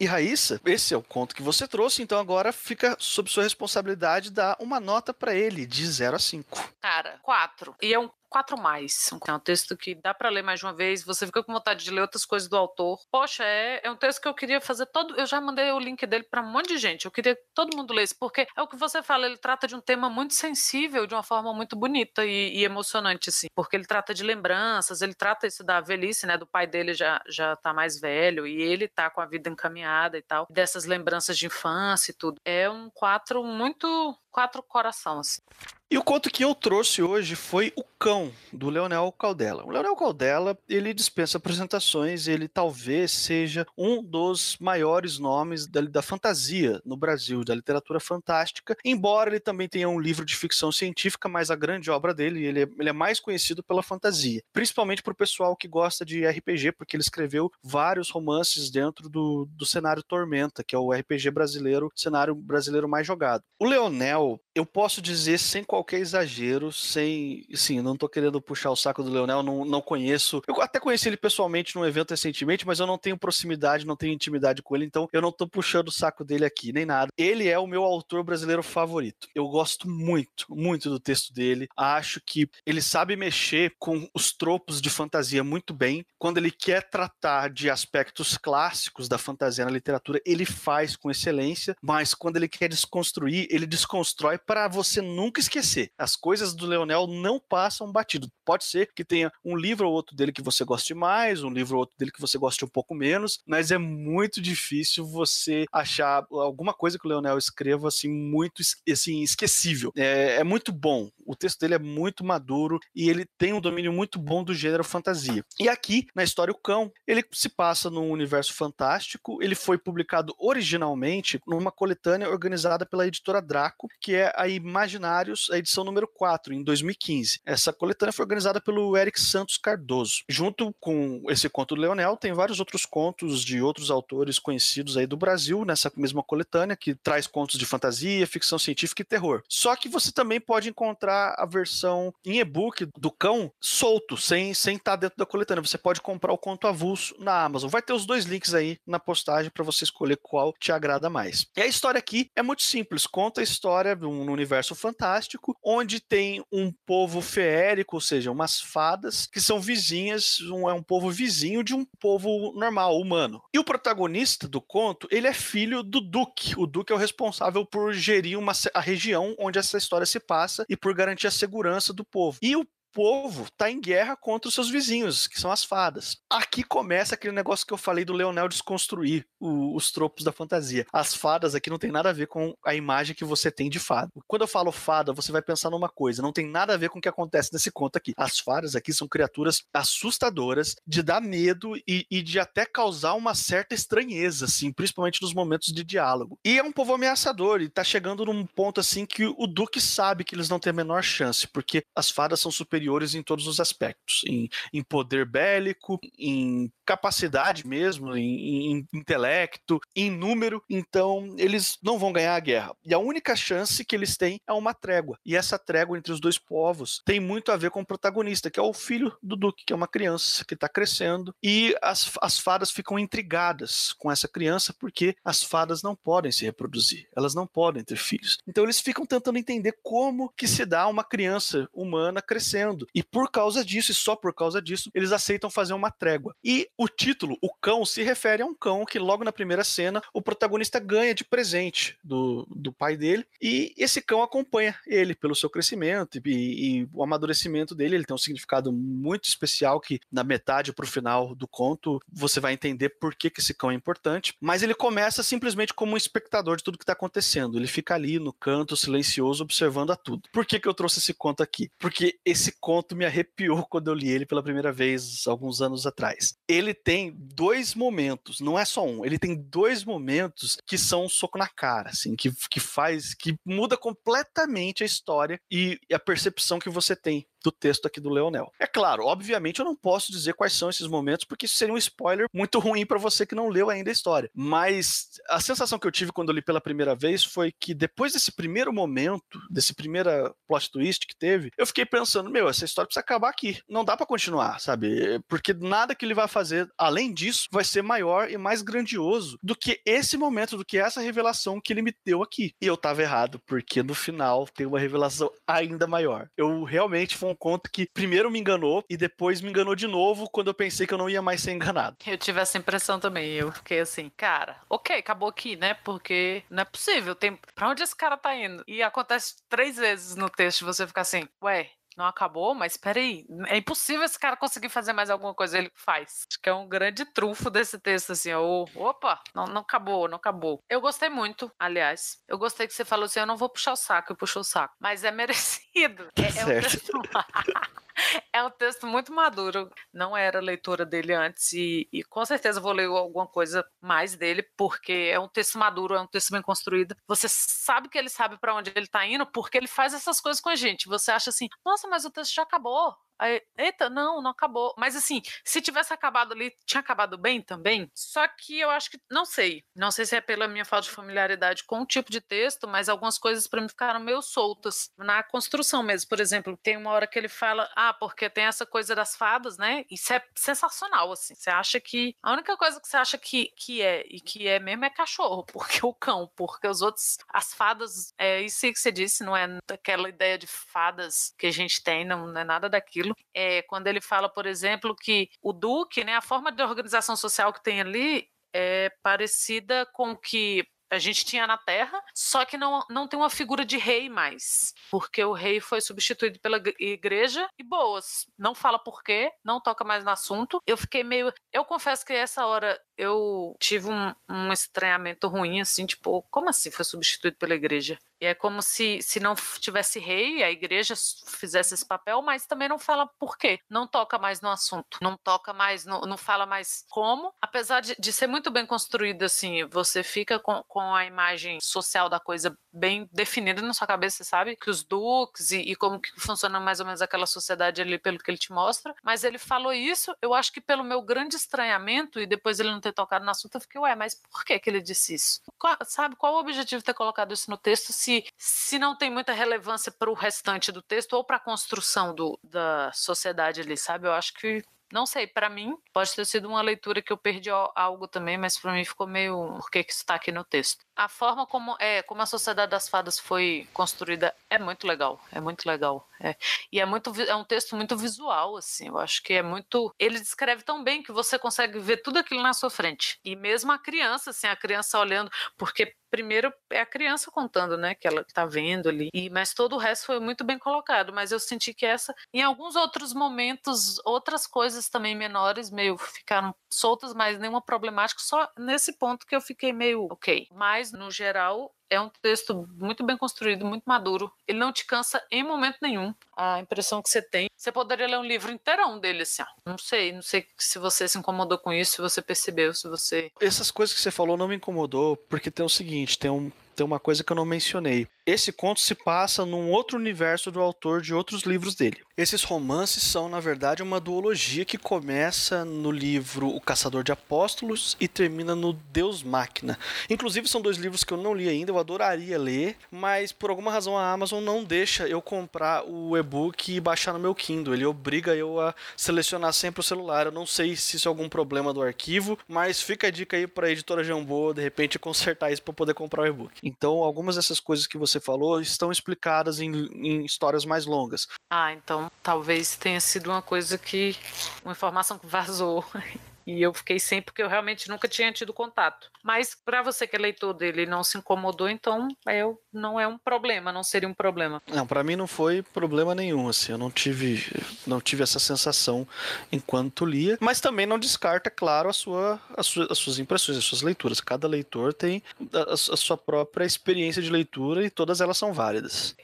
E 0.00 0.04
Raíssa, 0.04 0.60
esse 0.64 0.94
é 0.94 0.96
o 0.96 1.02
conto 1.02 1.34
que 1.34 1.42
você 1.42 1.66
trouxe, 1.66 2.02
então 2.02 2.20
agora 2.20 2.52
fica 2.52 2.96
sob 3.00 3.28
sua 3.28 3.42
responsabilidade 3.42 4.30
dar 4.30 4.56
uma 4.60 4.78
nota 4.78 5.12
para 5.12 5.34
ele 5.34 5.66
de 5.66 5.84
0 5.84 6.14
a 6.14 6.18
5. 6.20 6.74
Cara, 6.80 7.18
4. 7.20 7.74
E 7.82 7.92
é 7.92 7.98
um 7.98 8.08
quatro 8.28 8.58
mais. 8.58 9.10
É 9.26 9.32
um 9.32 9.38
texto 9.38 9.76
que 9.76 9.94
dá 9.94 10.14
para 10.14 10.28
ler 10.28 10.42
mais 10.42 10.60
de 10.60 10.66
uma 10.66 10.72
vez, 10.72 11.04
você 11.04 11.26
fica 11.26 11.42
com 11.42 11.52
vontade 11.52 11.84
de 11.84 11.90
ler 11.90 12.00
outras 12.00 12.24
coisas 12.24 12.48
do 12.48 12.56
autor. 12.56 12.98
Poxa, 13.10 13.44
é, 13.44 13.80
é 13.82 13.90
um 13.90 13.96
texto 13.96 14.20
que 14.20 14.28
eu 14.28 14.34
queria 14.34 14.60
fazer 14.60 14.86
todo. 14.86 15.14
Eu 15.16 15.26
já 15.26 15.40
mandei 15.40 15.70
o 15.72 15.78
link 15.78 16.04
dele 16.06 16.24
para 16.24 16.42
um 16.42 16.50
monte 16.50 16.68
de 16.68 16.78
gente. 16.78 17.04
Eu 17.04 17.10
queria 17.10 17.34
que 17.34 17.42
todo 17.54 17.76
mundo 17.76 17.92
lesse, 17.92 18.14
porque 18.18 18.46
é 18.56 18.62
o 18.62 18.68
que 18.68 18.76
você 18.76 19.02
fala, 19.02 19.26
ele 19.26 19.36
trata 19.36 19.66
de 19.66 19.74
um 19.74 19.80
tema 19.80 20.08
muito 20.10 20.34
sensível, 20.34 21.06
de 21.06 21.14
uma 21.14 21.22
forma 21.22 21.52
muito 21.52 21.76
bonita 21.76 22.24
e, 22.24 22.58
e 22.58 22.64
emocionante, 22.64 23.28
assim. 23.28 23.48
Porque 23.54 23.76
ele 23.76 23.86
trata 23.86 24.12
de 24.12 24.22
lembranças, 24.22 25.02
ele 25.02 25.14
trata 25.14 25.46
isso 25.46 25.64
da 25.64 25.80
velhice, 25.80 26.26
né? 26.26 26.36
Do 26.36 26.46
pai 26.46 26.66
dele 26.66 26.94
já, 26.94 27.22
já 27.28 27.56
tá 27.56 27.72
mais 27.72 28.00
velho 28.00 28.46
e 28.46 28.60
ele 28.60 28.88
tá 28.88 29.10
com 29.10 29.20
a 29.20 29.26
vida 29.26 29.48
encaminhada 29.48 30.18
e 30.18 30.22
tal. 30.22 30.46
Dessas 30.50 30.84
lembranças 30.84 31.36
de 31.38 31.46
infância 31.46 32.10
e 32.10 32.14
tudo. 32.14 32.40
É 32.44 32.68
um 32.68 32.90
quatro 32.90 33.42
muito, 33.44 34.16
quatro 34.30 34.62
coração, 34.62 35.20
assim. 35.20 35.42
E 35.90 35.96
o 35.96 36.04
conto 36.04 36.28
que 36.28 36.44
eu 36.44 36.54
trouxe 36.54 37.02
hoje 37.02 37.34
foi 37.34 37.72
O 37.74 37.82
Cão, 37.98 38.30
do 38.52 38.68
Leonel 38.68 39.10
Caldela. 39.10 39.64
O 39.64 39.70
Leonel 39.70 39.96
Caldela, 39.96 40.56
ele 40.68 40.92
dispensa 40.92 41.38
apresentações, 41.38 42.28
ele 42.28 42.46
talvez 42.46 43.10
seja 43.10 43.66
um 43.76 44.02
dos 44.02 44.58
maiores 44.60 45.18
nomes 45.18 45.66
da, 45.66 45.80
da 45.80 46.02
fantasia 46.02 46.78
no 46.84 46.94
Brasil, 46.94 47.42
da 47.42 47.54
literatura 47.54 47.98
fantástica, 47.98 48.76
embora 48.84 49.30
ele 49.30 49.40
também 49.40 49.66
tenha 49.66 49.88
um 49.88 49.98
livro 49.98 50.26
de 50.26 50.36
ficção 50.36 50.70
científica, 50.70 51.26
mas 51.26 51.50
a 51.50 51.56
grande 51.56 51.90
obra 51.90 52.12
dele, 52.12 52.44
ele 52.44 52.62
é, 52.64 52.68
ele 52.78 52.90
é 52.90 52.92
mais 52.92 53.18
conhecido 53.18 53.62
pela 53.62 53.82
fantasia, 53.82 54.42
principalmente 54.52 55.02
para 55.02 55.12
o 55.12 55.16
pessoal 55.16 55.56
que 55.56 55.66
gosta 55.66 56.04
de 56.04 56.26
RPG, 56.26 56.72
porque 56.72 56.96
ele 56.96 57.02
escreveu 57.02 57.50
vários 57.62 58.10
romances 58.10 58.70
dentro 58.70 59.08
do, 59.08 59.48
do 59.50 59.64
cenário 59.64 60.02
Tormenta, 60.02 60.62
que 60.62 60.74
é 60.74 60.78
o 60.78 60.92
RPG 60.92 61.30
brasileiro, 61.30 61.90
cenário 61.96 62.34
brasileiro 62.34 62.86
mais 62.86 63.06
jogado. 63.06 63.42
O 63.58 63.64
Leonel, 63.64 64.17
eu 64.58 64.66
posso 64.66 65.00
dizer 65.00 65.38
sem 65.38 65.62
qualquer 65.62 66.00
exagero, 66.00 66.72
sem. 66.72 67.46
Sim, 67.54 67.80
não 67.80 67.96
tô 67.96 68.08
querendo 68.08 68.42
puxar 68.42 68.70
o 68.70 68.76
saco 68.76 69.04
do 69.04 69.10
Leonel, 69.10 69.40
não, 69.40 69.64
não 69.64 69.80
conheço. 69.80 70.42
Eu 70.48 70.60
até 70.60 70.80
conheci 70.80 71.08
ele 71.08 71.16
pessoalmente 71.16 71.76
num 71.76 71.86
evento 71.86 72.10
recentemente, 72.10 72.66
mas 72.66 72.80
eu 72.80 72.86
não 72.86 72.98
tenho 72.98 73.16
proximidade, 73.16 73.86
não 73.86 73.94
tenho 73.94 74.12
intimidade 74.12 74.60
com 74.60 74.74
ele, 74.74 74.84
então 74.84 75.08
eu 75.12 75.22
não 75.22 75.30
tô 75.30 75.46
puxando 75.46 75.88
o 75.88 75.92
saco 75.92 76.24
dele 76.24 76.44
aqui, 76.44 76.72
nem 76.72 76.84
nada. 76.84 77.08
Ele 77.16 77.48
é 77.48 77.56
o 77.56 77.68
meu 77.68 77.84
autor 77.84 78.24
brasileiro 78.24 78.62
favorito. 78.62 79.28
Eu 79.32 79.46
gosto 79.48 79.88
muito, 79.88 80.46
muito 80.48 80.90
do 80.90 80.98
texto 80.98 81.32
dele. 81.32 81.68
Acho 81.76 82.20
que 82.20 82.48
ele 82.66 82.82
sabe 82.82 83.14
mexer 83.14 83.74
com 83.78 84.08
os 84.12 84.32
tropos 84.32 84.80
de 84.80 84.90
fantasia 84.90 85.44
muito 85.44 85.72
bem. 85.72 86.04
Quando 86.18 86.38
ele 86.38 86.50
quer 86.50 86.90
tratar 86.90 87.48
de 87.48 87.70
aspectos 87.70 88.36
clássicos 88.36 89.08
da 89.08 89.18
fantasia 89.18 89.64
na 89.64 89.70
literatura, 89.70 90.20
ele 90.26 90.44
faz 90.44 90.96
com 90.96 91.12
excelência, 91.12 91.76
mas 91.80 92.12
quando 92.12 92.36
ele 92.36 92.48
quer 92.48 92.68
desconstruir, 92.68 93.46
ele 93.50 93.66
desconstrói 93.66 94.07
para 94.46 94.68
você 94.68 95.00
nunca 95.00 95.40
esquecer. 95.40 95.90
As 95.98 96.16
coisas 96.16 96.54
do 96.54 96.66
Leonel 96.66 97.06
não 97.06 97.40
passam 97.40 97.90
batido. 97.90 98.30
Pode 98.44 98.64
ser 98.64 98.90
que 98.94 99.04
tenha 99.04 99.32
um 99.44 99.56
livro 99.56 99.88
ou 99.88 99.94
outro 99.94 100.16
dele 100.16 100.32
que 100.32 100.42
você 100.42 100.64
goste 100.64 100.94
mais, 100.94 101.42
um 101.42 101.50
livro 101.50 101.76
ou 101.76 101.80
outro 101.80 101.96
dele 101.98 102.10
que 102.10 102.20
você 102.20 102.38
goste 102.38 102.64
um 102.64 102.68
pouco 102.68 102.94
menos, 102.94 103.40
mas 103.46 103.70
é 103.70 103.78
muito 103.78 104.40
difícil 104.40 105.06
você 105.06 105.64
achar 105.72 106.26
alguma 106.30 106.72
coisa 106.72 106.98
que 106.98 107.06
o 107.06 107.08
Leonel 107.08 107.38
escreva 107.38 107.88
assim 107.88 108.08
muito 108.08 108.62
assim 108.90 109.22
esquecível. 109.22 109.92
É, 109.96 110.36
é 110.36 110.44
muito 110.44 110.72
bom. 110.72 111.10
O 111.26 111.36
texto 111.36 111.60
dele 111.60 111.74
é 111.74 111.78
muito 111.78 112.24
maduro 112.24 112.78
e 112.94 113.08
ele 113.08 113.26
tem 113.36 113.52
um 113.52 113.60
domínio 113.60 113.92
muito 113.92 114.18
bom 114.18 114.42
do 114.42 114.54
gênero 114.54 114.84
fantasia. 114.84 115.44
E 115.60 115.68
aqui 115.68 116.06
na 116.14 116.24
história 116.24 116.52
o 116.52 116.58
cão, 116.58 116.90
ele 117.06 117.24
se 117.32 117.48
passa 117.48 117.90
num 117.90 118.10
universo 118.10 118.54
fantástico. 118.54 119.42
Ele 119.42 119.54
foi 119.54 119.78
publicado 119.78 120.34
originalmente 120.38 121.40
numa 121.46 121.70
coletânea 121.70 122.28
organizada 122.28 122.86
pela 122.86 123.06
editora 123.06 123.42
Draco, 123.42 123.88
que 124.00 124.14
é 124.14 124.32
a 124.36 124.48
Imaginários, 124.48 125.48
a 125.50 125.58
edição 125.58 125.84
número 125.84 126.08
4, 126.08 126.52
em 126.54 126.62
2015. 126.62 127.40
Essa 127.44 127.72
coletânea 127.72 128.12
foi 128.12 128.24
organizada 128.24 128.60
pelo 128.60 128.96
Eric 128.96 129.20
Santos 129.20 129.56
Cardoso. 129.56 130.24
Junto 130.28 130.74
com 130.80 131.22
esse 131.28 131.48
conto 131.48 131.74
do 131.74 131.80
Leonel, 131.80 132.16
tem 132.16 132.32
vários 132.32 132.60
outros 132.60 132.84
contos 132.84 133.42
de 133.42 133.60
outros 133.60 133.90
autores 133.90 134.38
conhecidos 134.38 134.96
aí 134.96 135.06
do 135.06 135.16
Brasil, 135.16 135.64
nessa 135.64 135.92
mesma 135.96 136.22
coletânea, 136.22 136.76
que 136.76 136.94
traz 136.94 137.26
contos 137.26 137.58
de 137.58 137.66
fantasia, 137.66 138.26
ficção 138.26 138.58
científica 138.58 139.02
e 139.02 139.04
terror. 139.04 139.42
Só 139.48 139.74
que 139.76 139.88
você 139.88 140.10
também 140.12 140.40
pode 140.40 140.68
encontrar 140.68 141.34
a 141.38 141.46
versão 141.46 142.12
em 142.24 142.38
e-book 142.38 142.88
do 142.98 143.10
cão 143.10 143.52
solto, 143.60 144.16
sem 144.16 144.54
sem 144.54 144.76
estar 144.76 144.92
tá 144.92 144.96
dentro 144.96 145.18
da 145.18 145.26
coletânea. 145.26 145.62
Você 145.62 145.78
pode 145.78 146.00
comprar 146.00 146.32
o 146.32 146.38
conto 146.38 146.66
avulso 146.66 147.14
na 147.18 147.42
Amazon. 147.42 147.70
Vai 147.70 147.82
ter 147.82 147.92
os 147.92 148.06
dois 148.06 148.24
links 148.24 148.54
aí 148.54 148.78
na 148.86 148.98
postagem 148.98 149.50
para 149.50 149.64
você 149.64 149.84
escolher 149.84 150.18
qual 150.22 150.52
te 150.52 150.72
agrada 150.72 151.10
mais. 151.10 151.46
E 151.56 151.60
a 151.60 151.66
história 151.66 151.98
aqui 151.98 152.30
é 152.36 152.42
muito 152.42 152.62
simples, 152.62 153.06
conta 153.06 153.40
a 153.40 153.44
história 153.44 153.87
um 154.02 154.30
universo 154.30 154.74
fantástico 154.74 155.56
onde 155.64 156.00
tem 156.00 156.42
um 156.52 156.72
povo 156.86 157.20
feérico, 157.20 157.96
ou 157.96 158.00
seja, 158.00 158.30
umas 158.30 158.60
fadas, 158.60 159.26
que 159.26 159.40
são 159.40 159.60
vizinhas, 159.60 160.40
um, 160.40 160.68
é 160.68 160.72
um 160.72 160.82
povo 160.82 161.10
vizinho 161.10 161.62
de 161.62 161.74
um 161.74 161.84
povo 162.00 162.52
normal, 162.54 162.98
humano. 162.98 163.42
E 163.54 163.58
o 163.58 163.64
protagonista 163.64 164.48
do 164.48 164.60
conto, 164.60 165.08
ele 165.10 165.26
é 165.26 165.32
filho 165.32 165.82
do 165.82 166.00
Duque. 166.00 166.54
O 166.56 166.66
Duque 166.66 166.92
é 166.92 166.96
o 166.96 166.98
responsável 166.98 167.64
por 167.64 167.92
gerir 167.92 168.38
uma, 168.38 168.52
a 168.74 168.80
região 168.80 169.34
onde 169.38 169.58
essa 169.58 169.78
história 169.78 170.06
se 170.06 170.20
passa 170.20 170.64
e 170.68 170.76
por 170.76 170.94
garantir 170.94 171.26
a 171.26 171.30
segurança 171.30 171.92
do 171.92 172.04
povo. 172.04 172.38
E 172.42 172.56
o 172.56 172.66
povo 172.92 173.44
está 173.44 173.70
em 173.70 173.80
guerra 173.80 174.16
contra 174.16 174.48
os 174.48 174.54
seus 174.54 174.70
vizinhos, 174.70 175.26
que 175.26 175.40
são 175.40 175.50
as 175.50 175.64
fadas. 175.64 176.18
Aqui 176.30 176.62
começa 176.62 177.14
aquele 177.14 177.34
negócio 177.34 177.66
que 177.66 177.72
eu 177.72 177.78
falei 177.78 178.04
do 178.04 178.12
Leonel 178.12 178.48
desconstruir 178.48 179.26
o, 179.38 179.74
os 179.76 179.90
tropos 179.90 180.24
da 180.24 180.32
fantasia. 180.32 180.86
As 180.92 181.14
fadas 181.14 181.54
aqui 181.54 181.70
não 181.70 181.78
tem 181.78 181.90
nada 181.90 182.10
a 182.10 182.12
ver 182.12 182.26
com 182.26 182.54
a 182.64 182.74
imagem 182.74 183.14
que 183.14 183.24
você 183.24 183.50
tem 183.50 183.68
de 183.68 183.78
fada. 183.78 184.10
Quando 184.26 184.42
eu 184.42 184.48
falo 184.48 184.72
fada, 184.72 185.12
você 185.12 185.30
vai 185.30 185.42
pensar 185.42 185.70
numa 185.70 185.88
coisa, 185.88 186.22
não 186.22 186.32
tem 186.32 186.46
nada 186.46 186.74
a 186.74 186.76
ver 186.76 186.88
com 186.88 186.98
o 186.98 187.02
que 187.02 187.08
acontece 187.08 187.52
nesse 187.52 187.70
conto 187.70 187.96
aqui. 187.96 188.12
As 188.16 188.38
fadas 188.38 188.74
aqui 188.74 188.92
são 188.92 189.06
criaturas 189.06 189.62
assustadoras, 189.72 190.74
de 190.86 191.02
dar 191.02 191.20
medo 191.20 191.76
e, 191.86 192.06
e 192.10 192.22
de 192.22 192.38
até 192.38 192.64
causar 192.64 193.14
uma 193.14 193.34
certa 193.34 193.74
estranheza, 193.74 194.46
assim, 194.46 194.72
principalmente 194.72 195.22
nos 195.22 195.34
momentos 195.34 195.72
de 195.72 195.84
diálogo. 195.84 196.38
E 196.44 196.58
é 196.58 196.62
um 196.62 196.72
povo 196.72 196.94
ameaçador, 196.94 197.60
e 197.60 197.68
tá 197.68 197.84
chegando 197.84 198.24
num 198.24 198.46
ponto 198.46 198.80
assim 198.80 199.06
que 199.06 199.26
o 199.26 199.46
Duque 199.46 199.80
sabe 199.80 200.24
que 200.24 200.34
eles 200.34 200.48
não 200.48 200.58
têm 200.58 200.70
a 200.70 200.74
menor 200.74 201.02
chance, 201.02 201.46
porque 201.46 201.84
as 201.94 202.10
fadas 202.10 202.40
são 202.40 202.50
superiores 202.50 202.77
superiores 202.78 203.14
em 203.14 203.22
todos 203.22 203.46
os 203.46 203.58
aspectos, 203.58 204.22
em, 204.26 204.48
em 204.72 204.82
poder 204.82 205.26
bélico, 205.26 205.98
em 206.18 206.70
capacidade 206.86 207.66
mesmo, 207.66 208.16
em, 208.16 208.72
em, 208.72 208.88
intelecto, 208.94 209.80
em 209.94 210.10
número. 210.10 210.62
Então, 210.70 211.34
eles 211.36 211.76
não 211.82 211.98
vão 211.98 212.12
ganhar 212.12 212.34
a 212.34 212.40
guerra. 212.40 212.74
E 212.84 212.94
a 212.94 212.98
única 212.98 213.34
chance 213.34 213.84
que 213.84 213.94
eles 213.94 214.16
têm 214.16 214.40
é 214.46 214.52
uma 214.52 214.72
trégua. 214.72 215.18
E 215.26 215.36
essa 215.36 215.58
trégua 215.58 215.98
entre 215.98 216.12
os 216.12 216.20
dois 216.20 216.38
povos 216.38 217.02
tem 217.04 217.20
muito 217.20 217.50
a 217.52 217.56
ver 217.56 217.70
com 217.70 217.80
o 217.80 217.86
protagonista, 217.86 218.50
que 218.50 218.60
é 218.60 218.62
o 218.62 218.72
filho 218.72 219.14
do 219.22 219.36
Duque, 219.36 219.64
que 219.66 219.72
é 219.72 219.76
uma 219.76 219.88
criança 219.88 220.44
que 220.44 220.54
está 220.54 220.68
crescendo. 220.68 221.34
E 221.42 221.76
as, 221.82 222.10
as 222.22 222.38
fadas 222.38 222.70
ficam 222.70 222.98
intrigadas 222.98 223.92
com 223.98 224.10
essa 224.10 224.28
criança 224.28 224.74
porque 224.78 225.14
as 225.24 225.42
fadas 225.42 225.82
não 225.82 225.96
podem 225.96 226.30
se 226.30 226.44
reproduzir, 226.44 227.08
elas 227.16 227.34
não 227.34 227.46
podem 227.46 227.82
ter 227.82 227.96
filhos. 227.96 228.38
Então, 228.46 228.64
eles 228.64 228.80
ficam 228.80 229.04
tentando 229.04 229.38
entender 229.38 229.74
como 229.82 230.32
que 230.36 230.46
se 230.46 230.64
dá 230.64 230.86
uma 230.86 231.04
criança 231.04 231.68
humana 231.72 232.22
crescendo 232.22 232.67
e 232.94 233.02
por 233.02 233.30
causa 233.30 233.64
disso, 233.64 233.92
e 233.92 233.94
só 233.94 234.16
por 234.16 234.34
causa 234.34 234.60
disso, 234.60 234.90
eles 234.94 235.12
aceitam 235.12 235.50
fazer 235.50 235.72
uma 235.72 235.90
trégua. 235.90 236.34
E 236.42 236.68
o 236.76 236.88
título, 236.88 237.36
o 237.42 237.52
cão, 237.54 237.84
se 237.84 238.02
refere 238.02 238.42
a 238.42 238.46
um 238.46 238.54
cão 238.54 238.84
que 238.84 238.98
logo 238.98 239.24
na 239.24 239.32
primeira 239.32 239.64
cena 239.64 240.02
o 240.12 240.22
protagonista 240.22 240.78
ganha 240.78 241.14
de 241.14 241.24
presente 241.24 241.98
do, 242.02 242.46
do 242.50 242.72
pai 242.72 242.96
dele. 242.96 243.26
E 243.40 243.74
esse 243.76 244.00
cão 244.00 244.22
acompanha 244.22 244.74
ele 244.86 245.14
pelo 245.14 245.34
seu 245.34 245.50
crescimento 245.50 246.20
e, 246.24 246.80
e 246.80 246.88
o 246.92 247.02
amadurecimento 247.02 247.74
dele. 247.74 247.96
Ele 247.96 248.04
tem 248.04 248.14
um 248.14 248.18
significado 248.18 248.72
muito 248.72 249.28
especial 249.28 249.80
que 249.80 250.00
na 250.10 250.24
metade 250.24 250.72
para 250.72 250.84
o 250.84 250.88
final 250.88 251.34
do 251.34 251.46
conto 251.46 252.00
você 252.10 252.40
vai 252.40 252.52
entender 252.52 252.90
por 252.90 253.14
que, 253.14 253.30
que 253.30 253.40
esse 253.40 253.54
cão 253.54 253.70
é 253.70 253.74
importante. 253.74 254.34
Mas 254.40 254.62
ele 254.62 254.74
começa 254.74 255.22
simplesmente 255.22 255.74
como 255.74 255.92
um 255.92 255.96
espectador 255.96 256.56
de 256.56 256.64
tudo 256.64 256.78
que 256.78 256.84
está 256.84 256.92
acontecendo. 256.92 257.58
Ele 257.58 257.66
fica 257.66 257.94
ali 257.94 258.18
no 258.18 258.32
canto, 258.32 258.76
silencioso, 258.76 259.42
observando 259.42 259.90
a 259.90 259.96
tudo. 259.96 260.28
Por 260.32 260.46
que, 260.46 260.58
que 260.60 260.68
eu 260.68 260.74
trouxe 260.74 260.98
esse 260.98 261.14
conto 261.14 261.42
aqui? 261.42 261.70
Porque 261.78 262.18
esse 262.24 262.52
conto 262.60 262.96
me 262.96 263.04
arrepiou 263.04 263.64
quando 263.66 263.88
eu 263.88 263.94
li 263.94 264.08
ele 264.08 264.26
pela 264.26 264.42
primeira 264.42 264.72
vez, 264.72 265.26
alguns 265.26 265.60
anos 265.60 265.86
atrás. 265.86 266.34
Ele 266.48 266.74
tem 266.74 267.14
dois 267.16 267.74
momentos, 267.74 268.40
não 268.40 268.58
é 268.58 268.64
só 268.64 268.84
um, 268.86 269.04
ele 269.04 269.18
tem 269.18 269.34
dois 269.34 269.84
momentos 269.84 270.58
que 270.66 270.78
são 270.78 271.04
um 271.04 271.08
soco 271.08 271.38
na 271.38 271.48
cara, 271.48 271.90
assim, 271.90 272.14
que, 272.16 272.30
que 272.50 272.60
faz, 272.60 273.14
que 273.14 273.36
muda 273.44 273.76
completamente 273.76 274.82
a 274.82 274.86
história 274.86 275.40
e 275.50 275.78
a 275.92 275.98
percepção 275.98 276.58
que 276.58 276.70
você 276.70 276.94
tem 276.94 277.26
do 277.42 277.52
texto 277.52 277.86
aqui 277.86 278.00
do 278.00 278.10
Leonel. 278.10 278.50
É 278.58 278.66
claro, 278.66 279.04
obviamente 279.04 279.60
eu 279.60 279.64
não 279.64 279.76
posso 279.76 280.12
dizer 280.12 280.34
quais 280.34 280.52
são 280.52 280.68
esses 280.68 280.86
momentos, 280.86 281.24
porque 281.24 281.46
isso 281.46 281.56
seria 281.56 281.74
um 281.74 281.78
spoiler 281.78 282.26
muito 282.32 282.58
ruim 282.58 282.84
para 282.84 282.98
você 282.98 283.26
que 283.26 283.34
não 283.34 283.48
leu 283.48 283.70
ainda 283.70 283.90
a 283.90 283.92
história. 283.92 284.30
Mas 284.34 285.08
a 285.28 285.40
sensação 285.40 285.78
que 285.78 285.86
eu 285.86 285.92
tive 285.92 286.12
quando 286.12 286.30
eu 286.30 286.34
li 286.34 286.42
pela 286.42 286.60
primeira 286.60 286.94
vez 286.94 287.24
foi 287.24 287.52
que 287.52 287.74
depois 287.74 288.12
desse 288.12 288.32
primeiro 288.32 288.72
momento, 288.72 289.40
desse 289.50 289.74
primeiro 289.74 290.34
plot 290.46 290.70
twist 290.70 291.06
que 291.06 291.16
teve, 291.16 291.50
eu 291.56 291.66
fiquei 291.66 291.84
pensando, 291.84 292.30
meu, 292.30 292.48
essa 292.48 292.64
história 292.64 292.86
precisa 292.86 293.00
acabar 293.00 293.28
aqui. 293.28 293.60
Não 293.68 293.84
dá 293.84 293.96
para 293.96 294.06
continuar, 294.06 294.60
sabe? 294.60 295.20
Porque 295.28 295.54
nada 295.54 295.94
que 295.94 296.04
ele 296.04 296.14
vai 296.14 296.28
fazer 296.28 296.68
além 296.76 297.12
disso 297.12 297.48
vai 297.50 297.64
ser 297.64 297.82
maior 297.82 298.30
e 298.30 298.36
mais 298.36 298.62
grandioso 298.62 299.38
do 299.42 299.56
que 299.56 299.80
esse 299.84 300.16
momento, 300.16 300.56
do 300.56 300.64
que 300.64 300.78
essa 300.78 301.00
revelação 301.00 301.60
que 301.60 301.72
ele 301.72 301.82
me 301.82 301.94
deu 302.04 302.22
aqui. 302.22 302.52
E 302.60 302.66
eu 302.66 302.76
tava 302.76 303.02
errado, 303.02 303.40
porque 303.46 303.82
no 303.82 303.94
final 303.94 304.46
tem 304.46 304.66
uma 304.66 304.78
revelação 304.78 305.30
ainda 305.46 305.86
maior. 305.86 306.28
Eu 306.36 306.64
realmente 306.64 307.16
foi 307.16 307.27
um 307.28 307.34
conto 307.34 307.70
que 307.70 307.86
primeiro 307.86 308.30
me 308.30 308.38
enganou 308.38 308.84
e 308.88 308.96
depois 308.96 309.40
me 309.40 309.50
enganou 309.50 309.74
de 309.74 309.86
novo 309.86 310.28
quando 310.30 310.48
eu 310.48 310.54
pensei 310.54 310.86
que 310.86 310.94
eu 310.94 310.98
não 310.98 311.10
ia 311.10 311.22
mais 311.22 311.40
ser 311.40 311.52
enganado. 311.52 311.96
Eu 312.06 312.18
tive 312.18 312.40
essa 312.40 312.58
impressão 312.58 312.98
também. 312.98 313.32
Eu 313.32 313.52
fiquei 313.52 313.80
assim, 313.80 314.10
cara, 314.16 314.56
ok, 314.68 314.96
acabou 314.96 315.28
aqui, 315.28 315.56
né? 315.56 315.74
Porque 315.74 316.42
não 316.50 316.62
é 316.62 316.64
possível. 316.64 317.14
Tem... 317.14 317.38
Pra 317.54 317.68
onde 317.68 317.82
esse 317.82 317.94
cara 317.94 318.16
tá 318.16 318.34
indo? 318.34 318.62
E 318.66 318.82
acontece 318.82 319.36
três 319.48 319.76
vezes 319.76 320.16
no 320.16 320.28
texto 320.28 320.64
você 320.64 320.86
ficar 320.86 321.02
assim, 321.02 321.28
ué, 321.42 321.70
não 321.98 322.06
acabou, 322.06 322.54
mas 322.54 322.76
peraí, 322.76 323.26
é 323.48 323.56
impossível 323.56 324.04
esse 324.04 324.18
cara 324.18 324.36
conseguir 324.36 324.68
fazer 324.68 324.92
mais 324.92 325.10
alguma 325.10 325.34
coisa, 325.34 325.58
ele 325.58 325.70
faz. 325.74 326.26
Acho 326.30 326.40
que 326.40 326.48
é 326.48 326.54
um 326.54 326.68
grande 326.68 327.04
trunfo 327.04 327.50
desse 327.50 327.76
texto, 327.76 328.12
assim, 328.12 328.32
oh, 328.34 328.66
opa, 328.76 329.20
não, 329.34 329.46
não 329.46 329.62
acabou, 329.62 330.08
não 330.08 330.16
acabou. 330.16 330.62
Eu 330.70 330.80
gostei 330.80 331.08
muito, 331.08 331.50
aliás. 331.58 332.22
Eu 332.28 332.38
gostei 332.38 332.68
que 332.68 332.72
você 332.72 332.84
falou 332.84 333.06
assim, 333.06 333.18
eu 333.18 333.26
não 333.26 333.36
vou 333.36 333.48
puxar 333.48 333.72
o 333.72 333.76
saco, 333.76 334.12
eu 334.12 334.16
puxo 334.16 334.38
o 334.38 334.44
saco. 334.44 334.76
Mas 334.78 335.02
é 335.02 335.10
merecido. 335.12 336.08
É, 336.16 336.40
é 336.40 336.46
um. 336.46 337.87
é 338.32 338.42
um 338.42 338.50
texto 338.50 338.86
muito 338.86 339.12
maduro. 339.12 339.70
Não 339.92 340.16
era 340.16 340.40
leitora 340.40 340.84
dele 340.84 341.12
antes 341.12 341.52
e, 341.52 341.88
e, 341.92 342.02
com 342.04 342.24
certeza 342.24 342.60
vou 342.60 342.72
ler 342.72 342.86
alguma 342.86 343.26
coisa 343.26 343.64
mais 343.80 344.14
dele, 344.16 344.42
porque 344.56 345.10
é 345.12 345.18
um 345.18 345.28
texto 345.28 345.58
maduro, 345.58 345.94
é 345.94 346.00
um 346.00 346.06
texto 346.06 346.30
bem 346.30 346.42
construído. 346.42 346.96
Você 347.06 347.28
sabe 347.28 347.88
que 347.88 347.98
ele 347.98 348.08
sabe 348.08 348.38
para 348.38 348.54
onde 348.54 348.72
ele 348.74 348.86
está 348.86 349.06
indo, 349.06 349.26
porque 349.26 349.58
ele 349.58 349.66
faz 349.66 349.92
essas 349.94 350.20
coisas 350.20 350.40
com 350.40 350.48
a 350.48 350.56
gente. 350.56 350.88
Você 350.88 351.10
acha 351.10 351.30
assim, 351.30 351.48
nossa, 351.64 351.88
mas 351.88 352.04
o 352.04 352.10
texto 352.10 352.34
já 352.34 352.42
acabou. 352.42 352.94
Aí, 353.18 353.42
eita, 353.56 353.90
não, 353.90 354.22
não 354.22 354.30
acabou. 354.30 354.74
Mas 354.78 354.94
assim, 354.94 355.20
se 355.44 355.60
tivesse 355.60 355.92
acabado 355.92 356.32
ali, 356.32 356.54
tinha 356.64 356.80
acabado 356.80 357.18
bem 357.18 357.42
também. 357.42 357.90
Só 357.94 358.26
que 358.28 358.58
eu 358.60 358.70
acho 358.70 358.90
que, 358.90 359.00
não 359.10 359.24
sei. 359.24 359.64
Não 359.74 359.90
sei 359.90 360.06
se 360.06 360.16
é 360.16 360.20
pela 360.20 360.46
minha 360.46 360.64
falta 360.64 360.86
de 360.86 360.94
familiaridade 360.94 361.64
com 361.64 361.80
o 361.82 361.86
tipo 361.86 362.10
de 362.10 362.20
texto, 362.20 362.68
mas 362.68 362.88
algumas 362.88 363.18
coisas 363.18 363.46
para 363.46 363.60
mim 363.60 363.68
ficaram 363.68 364.00
meio 364.00 364.22
soltas 364.22 364.90
na 364.96 365.22
construção 365.22 365.82
mesmo. 365.82 366.08
Por 366.08 366.20
exemplo, 366.20 366.56
tem 366.62 366.76
uma 366.76 366.90
hora 366.90 367.06
que 367.06 367.18
ele 367.18 367.28
fala, 367.28 367.68
ah, 367.74 367.92
porque 367.92 368.30
tem 368.30 368.44
essa 368.44 368.64
coisa 368.64 368.94
das 368.94 369.16
fadas, 369.16 369.58
né? 369.58 369.84
Isso 369.90 370.12
é 370.12 370.22
sensacional, 370.36 371.12
assim. 371.12 371.34
Você 371.34 371.50
acha 371.50 371.80
que. 371.80 372.14
A 372.22 372.32
única 372.32 372.56
coisa 372.56 372.80
que 372.80 372.86
você 372.88 372.96
acha 372.96 373.18
que, 373.18 373.52
que 373.56 373.82
é, 373.82 374.04
e 374.08 374.20
que 374.20 374.46
é 374.46 374.58
mesmo 374.58 374.84
é 374.84 374.90
cachorro, 374.90 375.44
porque 375.52 375.84
o 375.84 375.92
cão, 375.92 376.30
porque 376.36 376.68
os 376.68 376.82
outros, 376.82 377.18
as 377.28 377.52
fadas, 377.52 378.12
é 378.18 378.42
isso 378.42 378.60
que 378.60 378.78
você 378.78 378.92
disse, 378.92 379.24
não 379.24 379.36
é 379.36 379.46
aquela 379.72 380.08
ideia 380.08 380.38
de 380.38 380.46
fadas 380.46 381.34
que 381.38 381.46
a 381.46 381.50
gente 381.50 381.82
tem, 381.82 382.04
não, 382.04 382.26
não 382.26 382.40
é 382.40 382.44
nada 382.44 382.68
daquilo 382.68 383.07
aquilo. 383.12 383.28
É, 383.34 383.62
quando 383.62 383.86
ele 383.86 384.00
fala, 384.00 384.28
por 384.28 384.46
exemplo, 384.46 384.94
que 384.94 385.28
o 385.42 385.52
Duque, 385.52 386.04
né, 386.04 386.16
a 386.16 386.22
forma 386.22 386.52
de 386.52 386.62
organização 386.62 387.16
social 387.16 387.52
que 387.52 387.62
tem 387.62 387.80
ali 387.80 388.28
é 388.52 388.90
parecida 389.02 389.86
com 389.92 390.16
que 390.16 390.66
a 390.90 390.98
gente 390.98 391.24
tinha 391.24 391.46
na 391.46 391.58
Terra, 391.58 392.02
só 392.14 392.44
que 392.44 392.56
não, 392.56 392.82
não 392.88 393.06
tem 393.06 393.18
uma 393.18 393.30
figura 393.30 393.64
de 393.64 393.76
rei 393.76 394.08
mais, 394.08 394.72
porque 394.90 395.22
o 395.22 395.32
rei 395.32 395.60
foi 395.60 395.80
substituído 395.80 396.40
pela 396.40 396.60
igreja 396.78 397.46
e 397.58 397.62
boas. 397.62 398.26
Não 398.38 398.54
fala 398.54 398.78
por 398.78 399.02
quê, 399.02 399.30
não 399.44 399.60
toca 399.60 399.84
mais 399.84 400.04
no 400.04 400.10
assunto. 400.10 400.60
Eu 400.66 400.76
fiquei 400.76 401.04
meio. 401.04 401.32
Eu 401.52 401.64
confesso 401.64 402.04
que 402.04 402.12
essa 402.12 402.46
hora 402.46 402.80
eu 402.96 403.54
tive 403.60 403.88
um, 403.90 404.14
um 404.28 404.52
estranhamento 404.52 405.28
ruim, 405.28 405.60
assim, 405.60 405.86
tipo, 405.86 406.22
como 406.30 406.48
assim 406.48 406.70
foi 406.70 406.84
substituído 406.84 407.36
pela 407.36 407.54
igreja? 407.54 407.98
E 408.20 408.26
é 408.26 408.34
como 408.34 408.60
se, 408.60 409.00
se 409.02 409.20
não 409.20 409.34
tivesse 409.60 409.98
rei, 409.98 410.42
a 410.42 410.50
igreja 410.50 410.94
fizesse 411.26 411.74
esse 411.74 411.86
papel, 411.86 412.20
mas 412.22 412.46
também 412.46 412.68
não 412.68 412.78
fala 412.78 413.06
por 413.18 413.38
quê. 413.38 413.60
Não 413.70 413.86
toca 413.86 414.18
mais 414.18 414.40
no 414.40 414.48
assunto. 414.48 414.98
Não 415.00 415.16
toca 415.16 415.52
mais, 415.52 415.84
não, 415.84 416.00
não 416.02 416.16
fala 416.16 416.44
mais 416.46 416.84
como. 416.90 417.32
Apesar 417.40 417.80
de, 417.80 417.94
de 417.98 418.12
ser 418.12 418.26
muito 418.26 418.50
bem 418.50 418.66
construído, 418.66 419.22
assim, 419.22 419.64
você 419.66 420.02
fica 420.02 420.38
com, 420.38 420.62
com 420.66 420.94
a 420.94 421.04
imagem 421.04 421.60
social 421.60 422.08
da 422.08 422.18
coisa 422.18 422.56
bem 422.78 423.08
definida 423.12 423.60
na 423.60 423.74
sua 423.74 423.86
cabeça, 423.86 424.24
sabe? 424.24 424.56
Que 424.56 424.70
os 424.70 424.82
duques 424.82 425.50
e, 425.50 425.58
e 425.58 425.76
como 425.76 426.00
que 426.00 426.10
funciona 426.18 426.60
mais 426.60 426.80
ou 426.80 426.86
menos 426.86 427.02
aquela 427.02 427.26
sociedade 427.26 427.82
ali, 427.82 427.98
pelo 427.98 428.18
que 428.18 428.30
ele 428.30 428.38
te 428.38 428.52
mostra. 428.52 428.94
Mas 429.02 429.24
ele 429.24 429.38
falou 429.38 429.72
isso, 429.72 430.14
eu 430.22 430.32
acho 430.34 430.52
que 430.52 430.60
pelo 430.60 430.84
meu 430.84 431.02
grande 431.02 431.36
estranhamento, 431.36 432.20
e 432.20 432.26
depois 432.26 432.60
ele 432.60 432.70
não 432.70 432.80
ter 432.80 432.92
tocado 432.92 433.24
no 433.24 433.30
assunto, 433.30 433.56
eu 433.56 433.60
fiquei, 433.60 433.80
ué, 433.80 433.94
mas 433.94 434.14
por 434.14 434.44
que, 434.44 434.58
que 434.58 434.70
ele 434.70 434.80
disse 434.80 435.14
isso? 435.14 435.40
Qual, 435.58 435.76
sabe, 435.84 436.16
qual 436.16 436.34
o 436.34 436.40
objetivo 436.40 436.80
de 436.80 436.84
ter 436.84 436.94
colocado 436.94 437.34
isso 437.34 437.50
no 437.50 437.56
texto 437.56 437.92
se, 437.92 438.24
se 438.36 438.78
não 438.78 438.96
tem 438.96 439.10
muita 439.10 439.32
relevância 439.32 439.90
para 439.90 440.10
o 440.10 440.14
restante 440.14 440.70
do 440.70 440.82
texto 440.82 441.14
ou 441.14 441.24
para 441.24 441.36
a 441.36 441.40
construção 441.40 442.14
do, 442.14 442.38
da 442.42 442.92
sociedade 442.92 443.60
ali, 443.60 443.76
sabe? 443.76 444.06
Eu 444.06 444.12
acho 444.12 444.32
que 444.34 444.62
não 444.92 445.04
sei, 445.04 445.26
para 445.26 445.50
mim, 445.50 445.76
pode 445.92 446.14
ter 446.14 446.24
sido 446.24 446.48
uma 446.48 446.62
leitura 446.62 447.02
que 447.02 447.12
eu 447.12 447.18
perdi 447.18 447.50
algo 447.50 448.08
também, 448.08 448.38
mas 448.38 448.58
para 448.58 448.72
mim 448.72 448.84
ficou 448.84 449.06
meio. 449.06 449.56
Por 449.58 449.70
que, 449.70 449.84
que 449.84 449.92
isso 449.92 450.04
tá 450.04 450.14
aqui 450.14 450.32
no 450.32 450.44
texto? 450.44 450.84
A 450.98 451.08
forma 451.08 451.46
como, 451.46 451.76
é, 451.78 452.02
como 452.02 452.20
a 452.20 452.26
Sociedade 452.26 452.72
das 452.72 452.88
Fadas 452.88 453.20
foi 453.20 453.68
construída 453.72 454.34
é 454.50 454.58
muito 454.58 454.84
legal. 454.84 455.20
É 455.30 455.40
muito 455.40 455.64
legal. 455.64 456.08
É. 456.20 456.34
E 456.72 456.80
é, 456.80 456.84
muito, 456.84 457.12
é 457.22 457.36
um 457.36 457.44
texto 457.44 457.76
muito 457.76 457.96
visual, 457.96 458.56
assim. 458.56 458.88
Eu 458.88 458.98
acho 458.98 459.22
que 459.22 459.34
é 459.34 459.42
muito. 459.42 459.94
Ele 459.96 460.18
descreve 460.18 460.64
tão 460.64 460.82
bem 460.82 461.00
que 461.00 461.12
você 461.12 461.38
consegue 461.38 461.78
ver 461.78 461.98
tudo 461.98 462.18
aquilo 462.18 462.42
na 462.42 462.52
sua 462.52 462.68
frente. 462.68 463.20
E 463.24 463.36
mesmo 463.36 463.70
a 463.70 463.78
criança, 463.78 464.30
assim, 464.30 464.48
a 464.48 464.56
criança 464.56 464.98
olhando, 464.98 465.30
porque 465.56 465.94
primeiro 466.10 466.52
é 466.70 466.80
a 466.80 466.86
criança 466.86 467.30
contando, 467.30 467.76
né, 467.76 467.94
que 467.94 468.06
ela 468.06 468.22
está 468.22 468.44
vendo 468.46 468.88
ali. 468.88 469.08
E 469.12 469.30
mas 469.30 469.52
todo 469.54 469.74
o 469.74 469.78
resto 469.78 470.06
foi 470.06 470.18
muito 470.18 470.44
bem 470.44 470.58
colocado, 470.58 471.12
mas 471.12 471.32
eu 471.32 471.38
senti 471.38 471.74
que 471.74 471.86
essa 471.86 472.14
em 472.32 472.42
alguns 472.42 472.76
outros 472.76 473.12
momentos, 473.12 474.00
outras 474.04 474.46
coisas 474.46 474.88
também 474.88 475.14
menores 475.14 475.70
meio 475.70 475.96
ficaram 475.98 476.54
soltas, 476.70 477.14
mas 477.14 477.38
nenhuma 477.38 477.60
problemática, 477.60 478.20
só 478.22 478.50
nesse 478.58 478.92
ponto 478.94 479.26
que 479.26 479.36
eu 479.36 479.40
fiquei 479.40 479.72
meio 479.72 480.04
OK. 480.04 480.48
Mas 480.50 480.87
no 480.92 481.10
geral, 481.10 481.74
é 481.90 482.00
um 482.00 482.10
texto 482.22 482.68
muito 482.78 483.04
bem 483.04 483.16
construído, 483.16 483.64
muito 483.64 483.84
maduro. 483.84 484.30
Ele 484.46 484.58
não 484.58 484.72
te 484.72 484.84
cansa 484.84 485.22
em 485.30 485.42
momento 485.42 485.78
nenhum. 485.80 486.14
A 486.36 486.60
impressão 486.60 487.02
que 487.02 487.08
você 487.08 487.22
tem. 487.22 487.48
Você 487.56 487.72
poderia 487.72 488.06
ler 488.06 488.18
um 488.18 488.24
livro 488.24 488.52
inteirão 488.52 488.98
dele, 488.98 489.22
assim, 489.22 489.42
ó. 489.42 489.46
Não 489.66 489.78
sei, 489.78 490.12
não 490.12 490.22
sei 490.22 490.46
se 490.56 490.78
você 490.78 491.08
se 491.08 491.18
incomodou 491.18 491.58
com 491.58 491.72
isso, 491.72 491.92
se 491.92 492.00
você 492.00 492.22
percebeu, 492.22 492.74
se 492.74 492.88
você. 492.88 493.30
Essas 493.40 493.70
coisas 493.70 493.94
que 493.94 494.00
você 494.00 494.10
falou 494.10 494.36
não 494.36 494.48
me 494.48 494.56
incomodou, 494.56 495.16
porque 495.16 495.50
tem 495.50 495.64
o 495.64 495.68
seguinte: 495.68 496.18
tem 496.18 496.30
um 496.30 496.50
tem 496.78 496.86
uma 496.86 497.00
coisa 497.00 497.24
que 497.24 497.32
eu 497.32 497.36
não 497.36 497.44
mencionei. 497.44 498.06
Esse 498.24 498.52
conto 498.52 498.78
se 498.78 498.94
passa 498.94 499.44
num 499.44 499.68
outro 499.68 499.98
universo 499.98 500.48
do 500.48 500.60
autor 500.60 501.00
de 501.00 501.12
outros 501.12 501.42
livros 501.42 501.74
dele. 501.74 501.98
Esses 502.16 502.44
romances 502.44 503.02
são, 503.02 503.28
na 503.28 503.40
verdade, 503.40 503.82
uma 503.82 503.98
duologia 503.98 504.64
que 504.64 504.78
começa 504.78 505.64
no 505.64 505.90
livro 505.90 506.46
O 506.46 506.60
Caçador 506.60 507.02
de 507.02 507.10
Apóstolos 507.10 507.96
e 507.98 508.06
termina 508.06 508.54
no 508.54 508.72
Deus 508.72 509.24
Máquina. 509.24 509.76
Inclusive, 510.08 510.46
são 510.46 510.60
dois 510.60 510.76
livros 510.76 511.02
que 511.02 511.12
eu 511.12 511.16
não 511.16 511.34
li 511.34 511.48
ainda, 511.48 511.72
eu 511.72 511.77
adoraria 511.78 512.38
ler, 512.38 512.76
mas 512.90 513.32
por 513.32 513.50
alguma 513.50 513.70
razão 513.70 513.96
a 513.96 514.10
Amazon 514.10 514.42
não 514.42 514.64
deixa 514.64 515.08
eu 515.08 515.20
comprar 515.20 515.84
o 515.84 516.16
e-book 516.16 516.72
e 516.72 516.80
baixar 516.80 517.12
no 517.12 517.18
meu 517.18 517.34
Kindle. 517.34 517.74
Ele 517.74 517.86
obriga 517.86 518.34
eu 518.34 518.60
a 518.60 518.74
selecionar 518.96 519.52
sempre 519.52 519.80
o 519.80 519.84
celular. 519.84 520.26
Eu 520.26 520.32
não 520.32 520.46
sei 520.46 520.76
se 520.76 520.96
isso 520.96 521.08
é 521.08 521.10
algum 521.10 521.28
problema 521.28 521.72
do 521.72 521.82
arquivo, 521.82 522.38
mas 522.48 522.80
fica 522.80 523.08
a 523.08 523.10
dica 523.10 523.36
aí 523.36 523.46
para 523.46 523.66
a 523.66 523.70
editora 523.70 524.04
Jambô, 524.04 524.52
de 524.52 524.62
repente, 524.62 524.98
consertar 524.98 525.52
isso 525.52 525.62
para 525.62 525.74
poder 525.74 525.94
comprar 525.94 526.22
o 526.22 526.26
e-book. 526.26 526.54
Então, 526.62 527.02
algumas 527.02 527.36
dessas 527.36 527.60
coisas 527.60 527.86
que 527.86 527.98
você 527.98 528.20
falou 528.20 528.60
estão 528.60 528.90
explicadas 528.90 529.60
em, 529.60 529.70
em 529.94 530.24
histórias 530.24 530.64
mais 530.64 530.86
longas. 530.86 531.28
Ah, 531.50 531.72
então 531.72 532.10
talvez 532.22 532.76
tenha 532.76 533.00
sido 533.00 533.30
uma 533.30 533.42
coisa 533.42 533.78
que. 533.78 534.16
uma 534.64 534.72
informação 534.72 535.18
que 535.18 535.26
vazou. 535.26 535.84
E 536.48 536.62
eu 536.62 536.72
fiquei 536.72 536.98
sem 536.98 537.20
porque 537.20 537.42
eu 537.42 537.48
realmente 537.48 537.90
nunca 537.90 538.08
tinha 538.08 538.32
tido 538.32 538.54
contato. 538.54 539.10
Mas 539.22 539.54
para 539.54 539.82
você 539.82 540.06
que 540.06 540.16
é 540.16 540.18
leitor 540.18 540.54
dele 540.54 540.84
e 540.84 540.86
não 540.86 541.04
se 541.04 541.18
incomodou, 541.18 541.68
então 541.68 542.08
eu 542.26 542.58
não 542.72 542.98
é 542.98 543.06
um 543.06 543.18
problema, 543.18 543.70
não 543.70 543.82
seria 543.82 544.08
um 544.08 544.14
problema. 544.14 544.62
Não, 544.66 544.86
para 544.86 545.04
mim 545.04 545.14
não 545.14 545.26
foi 545.26 545.62
problema 545.62 546.14
nenhum, 546.14 546.48
assim, 546.48 546.72
eu 546.72 546.78
não 546.78 546.90
tive 546.90 547.44
não 547.86 548.00
tive 548.00 548.22
essa 548.22 548.38
sensação 548.38 549.06
enquanto 549.52 550.06
lia, 550.06 550.38
mas 550.40 550.58
também 550.58 550.86
não 550.86 550.98
descarta, 550.98 551.50
claro, 551.50 551.90
a 551.90 551.92
sua, 551.92 552.40
a 552.56 552.62
sua 552.62 552.88
as 552.90 552.96
suas 552.96 553.18
impressões, 553.18 553.58
as 553.58 553.64
suas 553.64 553.82
leituras. 553.82 554.18
Cada 554.18 554.48
leitor 554.48 554.94
tem 554.94 555.22
a, 555.52 555.74
a 555.74 555.76
sua 555.76 556.16
própria 556.16 556.64
experiência 556.64 557.20
de 557.20 557.28
leitura 557.28 557.84
e 557.84 557.90
todas 557.90 558.22
elas 558.22 558.38
são 558.38 558.54
válidas. 558.54 559.14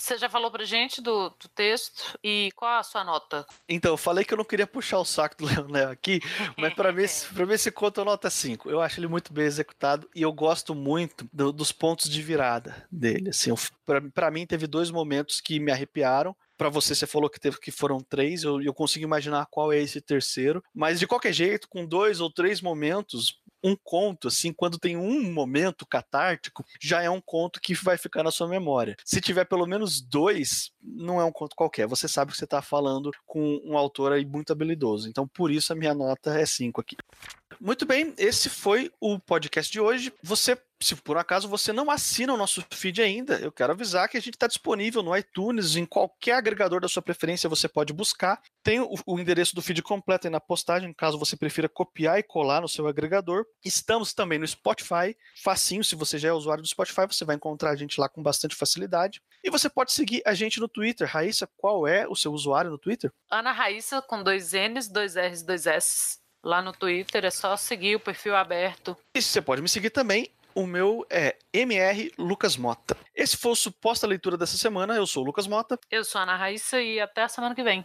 Você 0.00 0.16
já 0.16 0.30
falou 0.30 0.50
pra 0.50 0.64
gente 0.64 1.02
do, 1.02 1.28
do, 1.28 1.48
texto 1.54 2.18
e 2.24 2.50
qual 2.56 2.78
a 2.78 2.82
sua 2.82 3.04
nota? 3.04 3.46
Então, 3.68 3.92
eu 3.92 3.98
falei 3.98 4.24
que 4.24 4.32
eu 4.32 4.38
não 4.38 4.44
queria 4.44 4.66
puxar 4.66 4.98
o 4.98 5.04
saco 5.04 5.36
do 5.36 5.44
Leonel 5.46 5.90
aqui, 5.90 6.20
mas 6.56 6.72
para 6.72 6.90
mim, 6.90 7.04
pra 7.34 7.44
mim 7.44 7.52
esse 7.52 7.70
conto 7.70 8.00
eu 8.00 8.04
nota 8.06 8.30
5. 8.30 8.70
Eu 8.70 8.80
acho 8.80 8.98
ele 8.98 9.06
muito 9.06 9.30
bem 9.30 9.44
executado 9.44 10.08
e 10.14 10.22
eu 10.22 10.32
gosto 10.32 10.74
muito 10.74 11.28
do, 11.30 11.52
dos 11.52 11.70
pontos 11.70 12.08
de 12.08 12.22
virada 12.22 12.86
dele. 12.90 13.28
Assim, 13.28 13.52
para 14.14 14.30
mim, 14.30 14.46
teve 14.46 14.66
dois 14.66 14.90
momentos 14.90 15.38
que 15.38 15.60
me 15.60 15.70
arrepiaram 15.70 16.34
para 16.60 16.68
você, 16.68 16.94
você 16.94 17.06
falou 17.06 17.30
que 17.30 17.40
teve 17.40 17.58
que 17.58 17.70
foram 17.70 18.00
três, 18.00 18.42
eu, 18.42 18.60
eu 18.60 18.74
consigo 18.74 19.02
imaginar 19.02 19.46
qual 19.50 19.72
é 19.72 19.78
esse 19.78 19.98
terceiro. 19.98 20.62
Mas 20.74 21.00
de 21.00 21.06
qualquer 21.06 21.32
jeito, 21.32 21.66
com 21.66 21.86
dois 21.86 22.20
ou 22.20 22.30
três 22.30 22.60
momentos, 22.60 23.39
um 23.62 23.76
conto, 23.76 24.28
assim, 24.28 24.52
quando 24.52 24.78
tem 24.78 24.96
um 24.96 25.32
momento 25.32 25.86
catártico, 25.86 26.64
já 26.80 27.02
é 27.02 27.10
um 27.10 27.20
conto 27.20 27.60
que 27.60 27.74
vai 27.74 27.96
ficar 27.96 28.22
na 28.22 28.30
sua 28.30 28.48
memória. 28.48 28.96
Se 29.04 29.20
tiver 29.20 29.44
pelo 29.44 29.66
menos 29.66 30.00
dois, 30.00 30.72
não 30.82 31.20
é 31.20 31.24
um 31.24 31.32
conto 31.32 31.56
qualquer. 31.56 31.86
Você 31.86 32.08
sabe 32.08 32.32
que 32.32 32.38
você 32.38 32.44
está 32.44 32.62
falando 32.62 33.10
com 33.26 33.60
um 33.64 33.76
autor 33.76 34.12
aí 34.12 34.24
muito 34.24 34.52
habilidoso. 34.52 35.08
Então, 35.08 35.26
por 35.28 35.50
isso 35.50 35.72
a 35.72 35.76
minha 35.76 35.94
nota 35.94 36.38
é 36.38 36.46
5 36.46 36.80
aqui. 36.80 36.96
Muito 37.58 37.86
bem, 37.86 38.14
esse 38.18 38.48
foi 38.48 38.92
o 39.00 39.18
podcast 39.18 39.72
de 39.72 39.80
hoje. 39.80 40.12
Você 40.22 40.56
se 40.82 40.96
por 40.96 41.18
acaso 41.18 41.46
você 41.46 41.72
não 41.72 41.90
assina 41.90 42.32
o 42.32 42.36
nosso 42.36 42.64
feed 42.70 43.02
ainda, 43.02 43.38
eu 43.38 43.52
quero 43.52 43.72
avisar 43.72 44.08
que 44.08 44.16
a 44.16 44.20
gente 44.20 44.34
está 44.34 44.46
disponível 44.46 45.02
no 45.02 45.14
iTunes, 45.16 45.76
em 45.76 45.84
qualquer 45.84 46.32
agregador 46.32 46.80
da 46.80 46.88
sua 46.88 47.02
preferência 47.02 47.50
você 47.50 47.68
pode 47.68 47.92
buscar. 47.92 48.40
Tem 48.62 48.80
o, 48.80 48.94
o, 49.06 49.18
endereço 49.18 49.54
do 49.54 49.60
feed 49.60 49.82
completo 49.82 50.26
aí 50.26 50.30
na 50.30 50.40
postagem, 50.40 50.92
caso 50.94 51.18
você 51.18 51.36
prefira 51.36 51.68
copiar 51.68 52.18
e 52.18 52.22
colar 52.22 52.62
no 52.62 52.68
seu 52.68 52.86
agregador. 52.88 53.44
Estamos 53.64 54.14
também 54.14 54.38
no 54.38 54.48
Spotify, 54.48 55.14
facinho, 55.42 55.84
se 55.84 55.94
você 55.94 56.18
já 56.18 56.30
é 56.30 56.32
usuário 56.32 56.62
do 56.62 56.68
Spotify, 56.68 57.06
você 57.06 57.24
vai 57.24 57.36
encontrar 57.36 57.70
a 57.70 57.76
gente 57.76 58.00
lá 58.00 58.08
com 58.08 58.22
bastante 58.22 58.56
facilidade. 58.56 59.20
E 59.44 59.50
você 59.50 59.68
pode 59.68 59.92
seguir 59.92 60.22
a 60.24 60.32
gente 60.32 60.60
no 60.60 60.68
Twitter. 60.68 61.06
Raíssa, 61.06 61.48
qual 61.56 61.86
é 61.86 62.06
o 62.08 62.16
seu 62.16 62.32
usuário 62.32 62.70
no 62.70 62.78
Twitter? 62.78 63.12
Ana 63.30 63.52
Raíssa, 63.52 64.00
com 64.00 64.22
dois 64.22 64.52
N's, 64.52 64.88
dois 64.88 65.14
R's, 65.14 65.42
dois 65.42 65.66
S. 65.66 66.20
Lá 66.42 66.62
no 66.62 66.72
Twitter 66.72 67.24
é 67.24 67.30
só 67.30 67.56
seguir 67.56 67.96
o 67.96 68.00
perfil 68.00 68.34
aberto. 68.34 68.96
E 69.14 69.20
você 69.20 69.42
pode 69.42 69.60
me 69.60 69.68
seguir 69.68 69.90
também 69.90 70.30
o 70.54 70.66
meu 70.66 71.06
é 71.10 71.36
MR 71.52 72.12
Lucas 72.18 72.56
Mota. 72.56 72.96
Esse 73.14 73.36
foi 73.36 73.52
o 73.52 73.56
suposta 73.56 74.06
leitura 74.06 74.36
dessa 74.36 74.56
semana. 74.56 74.94
Eu 74.94 75.06
sou 75.06 75.22
o 75.22 75.26
Lucas 75.26 75.46
Mota. 75.46 75.78
Eu 75.90 76.04
sou 76.04 76.18
a 76.18 76.22
Ana 76.22 76.36
Raíssa 76.36 76.80
e 76.80 77.00
até 77.00 77.22
a 77.22 77.28
semana 77.28 77.54
que 77.54 77.62
vem. 77.62 77.84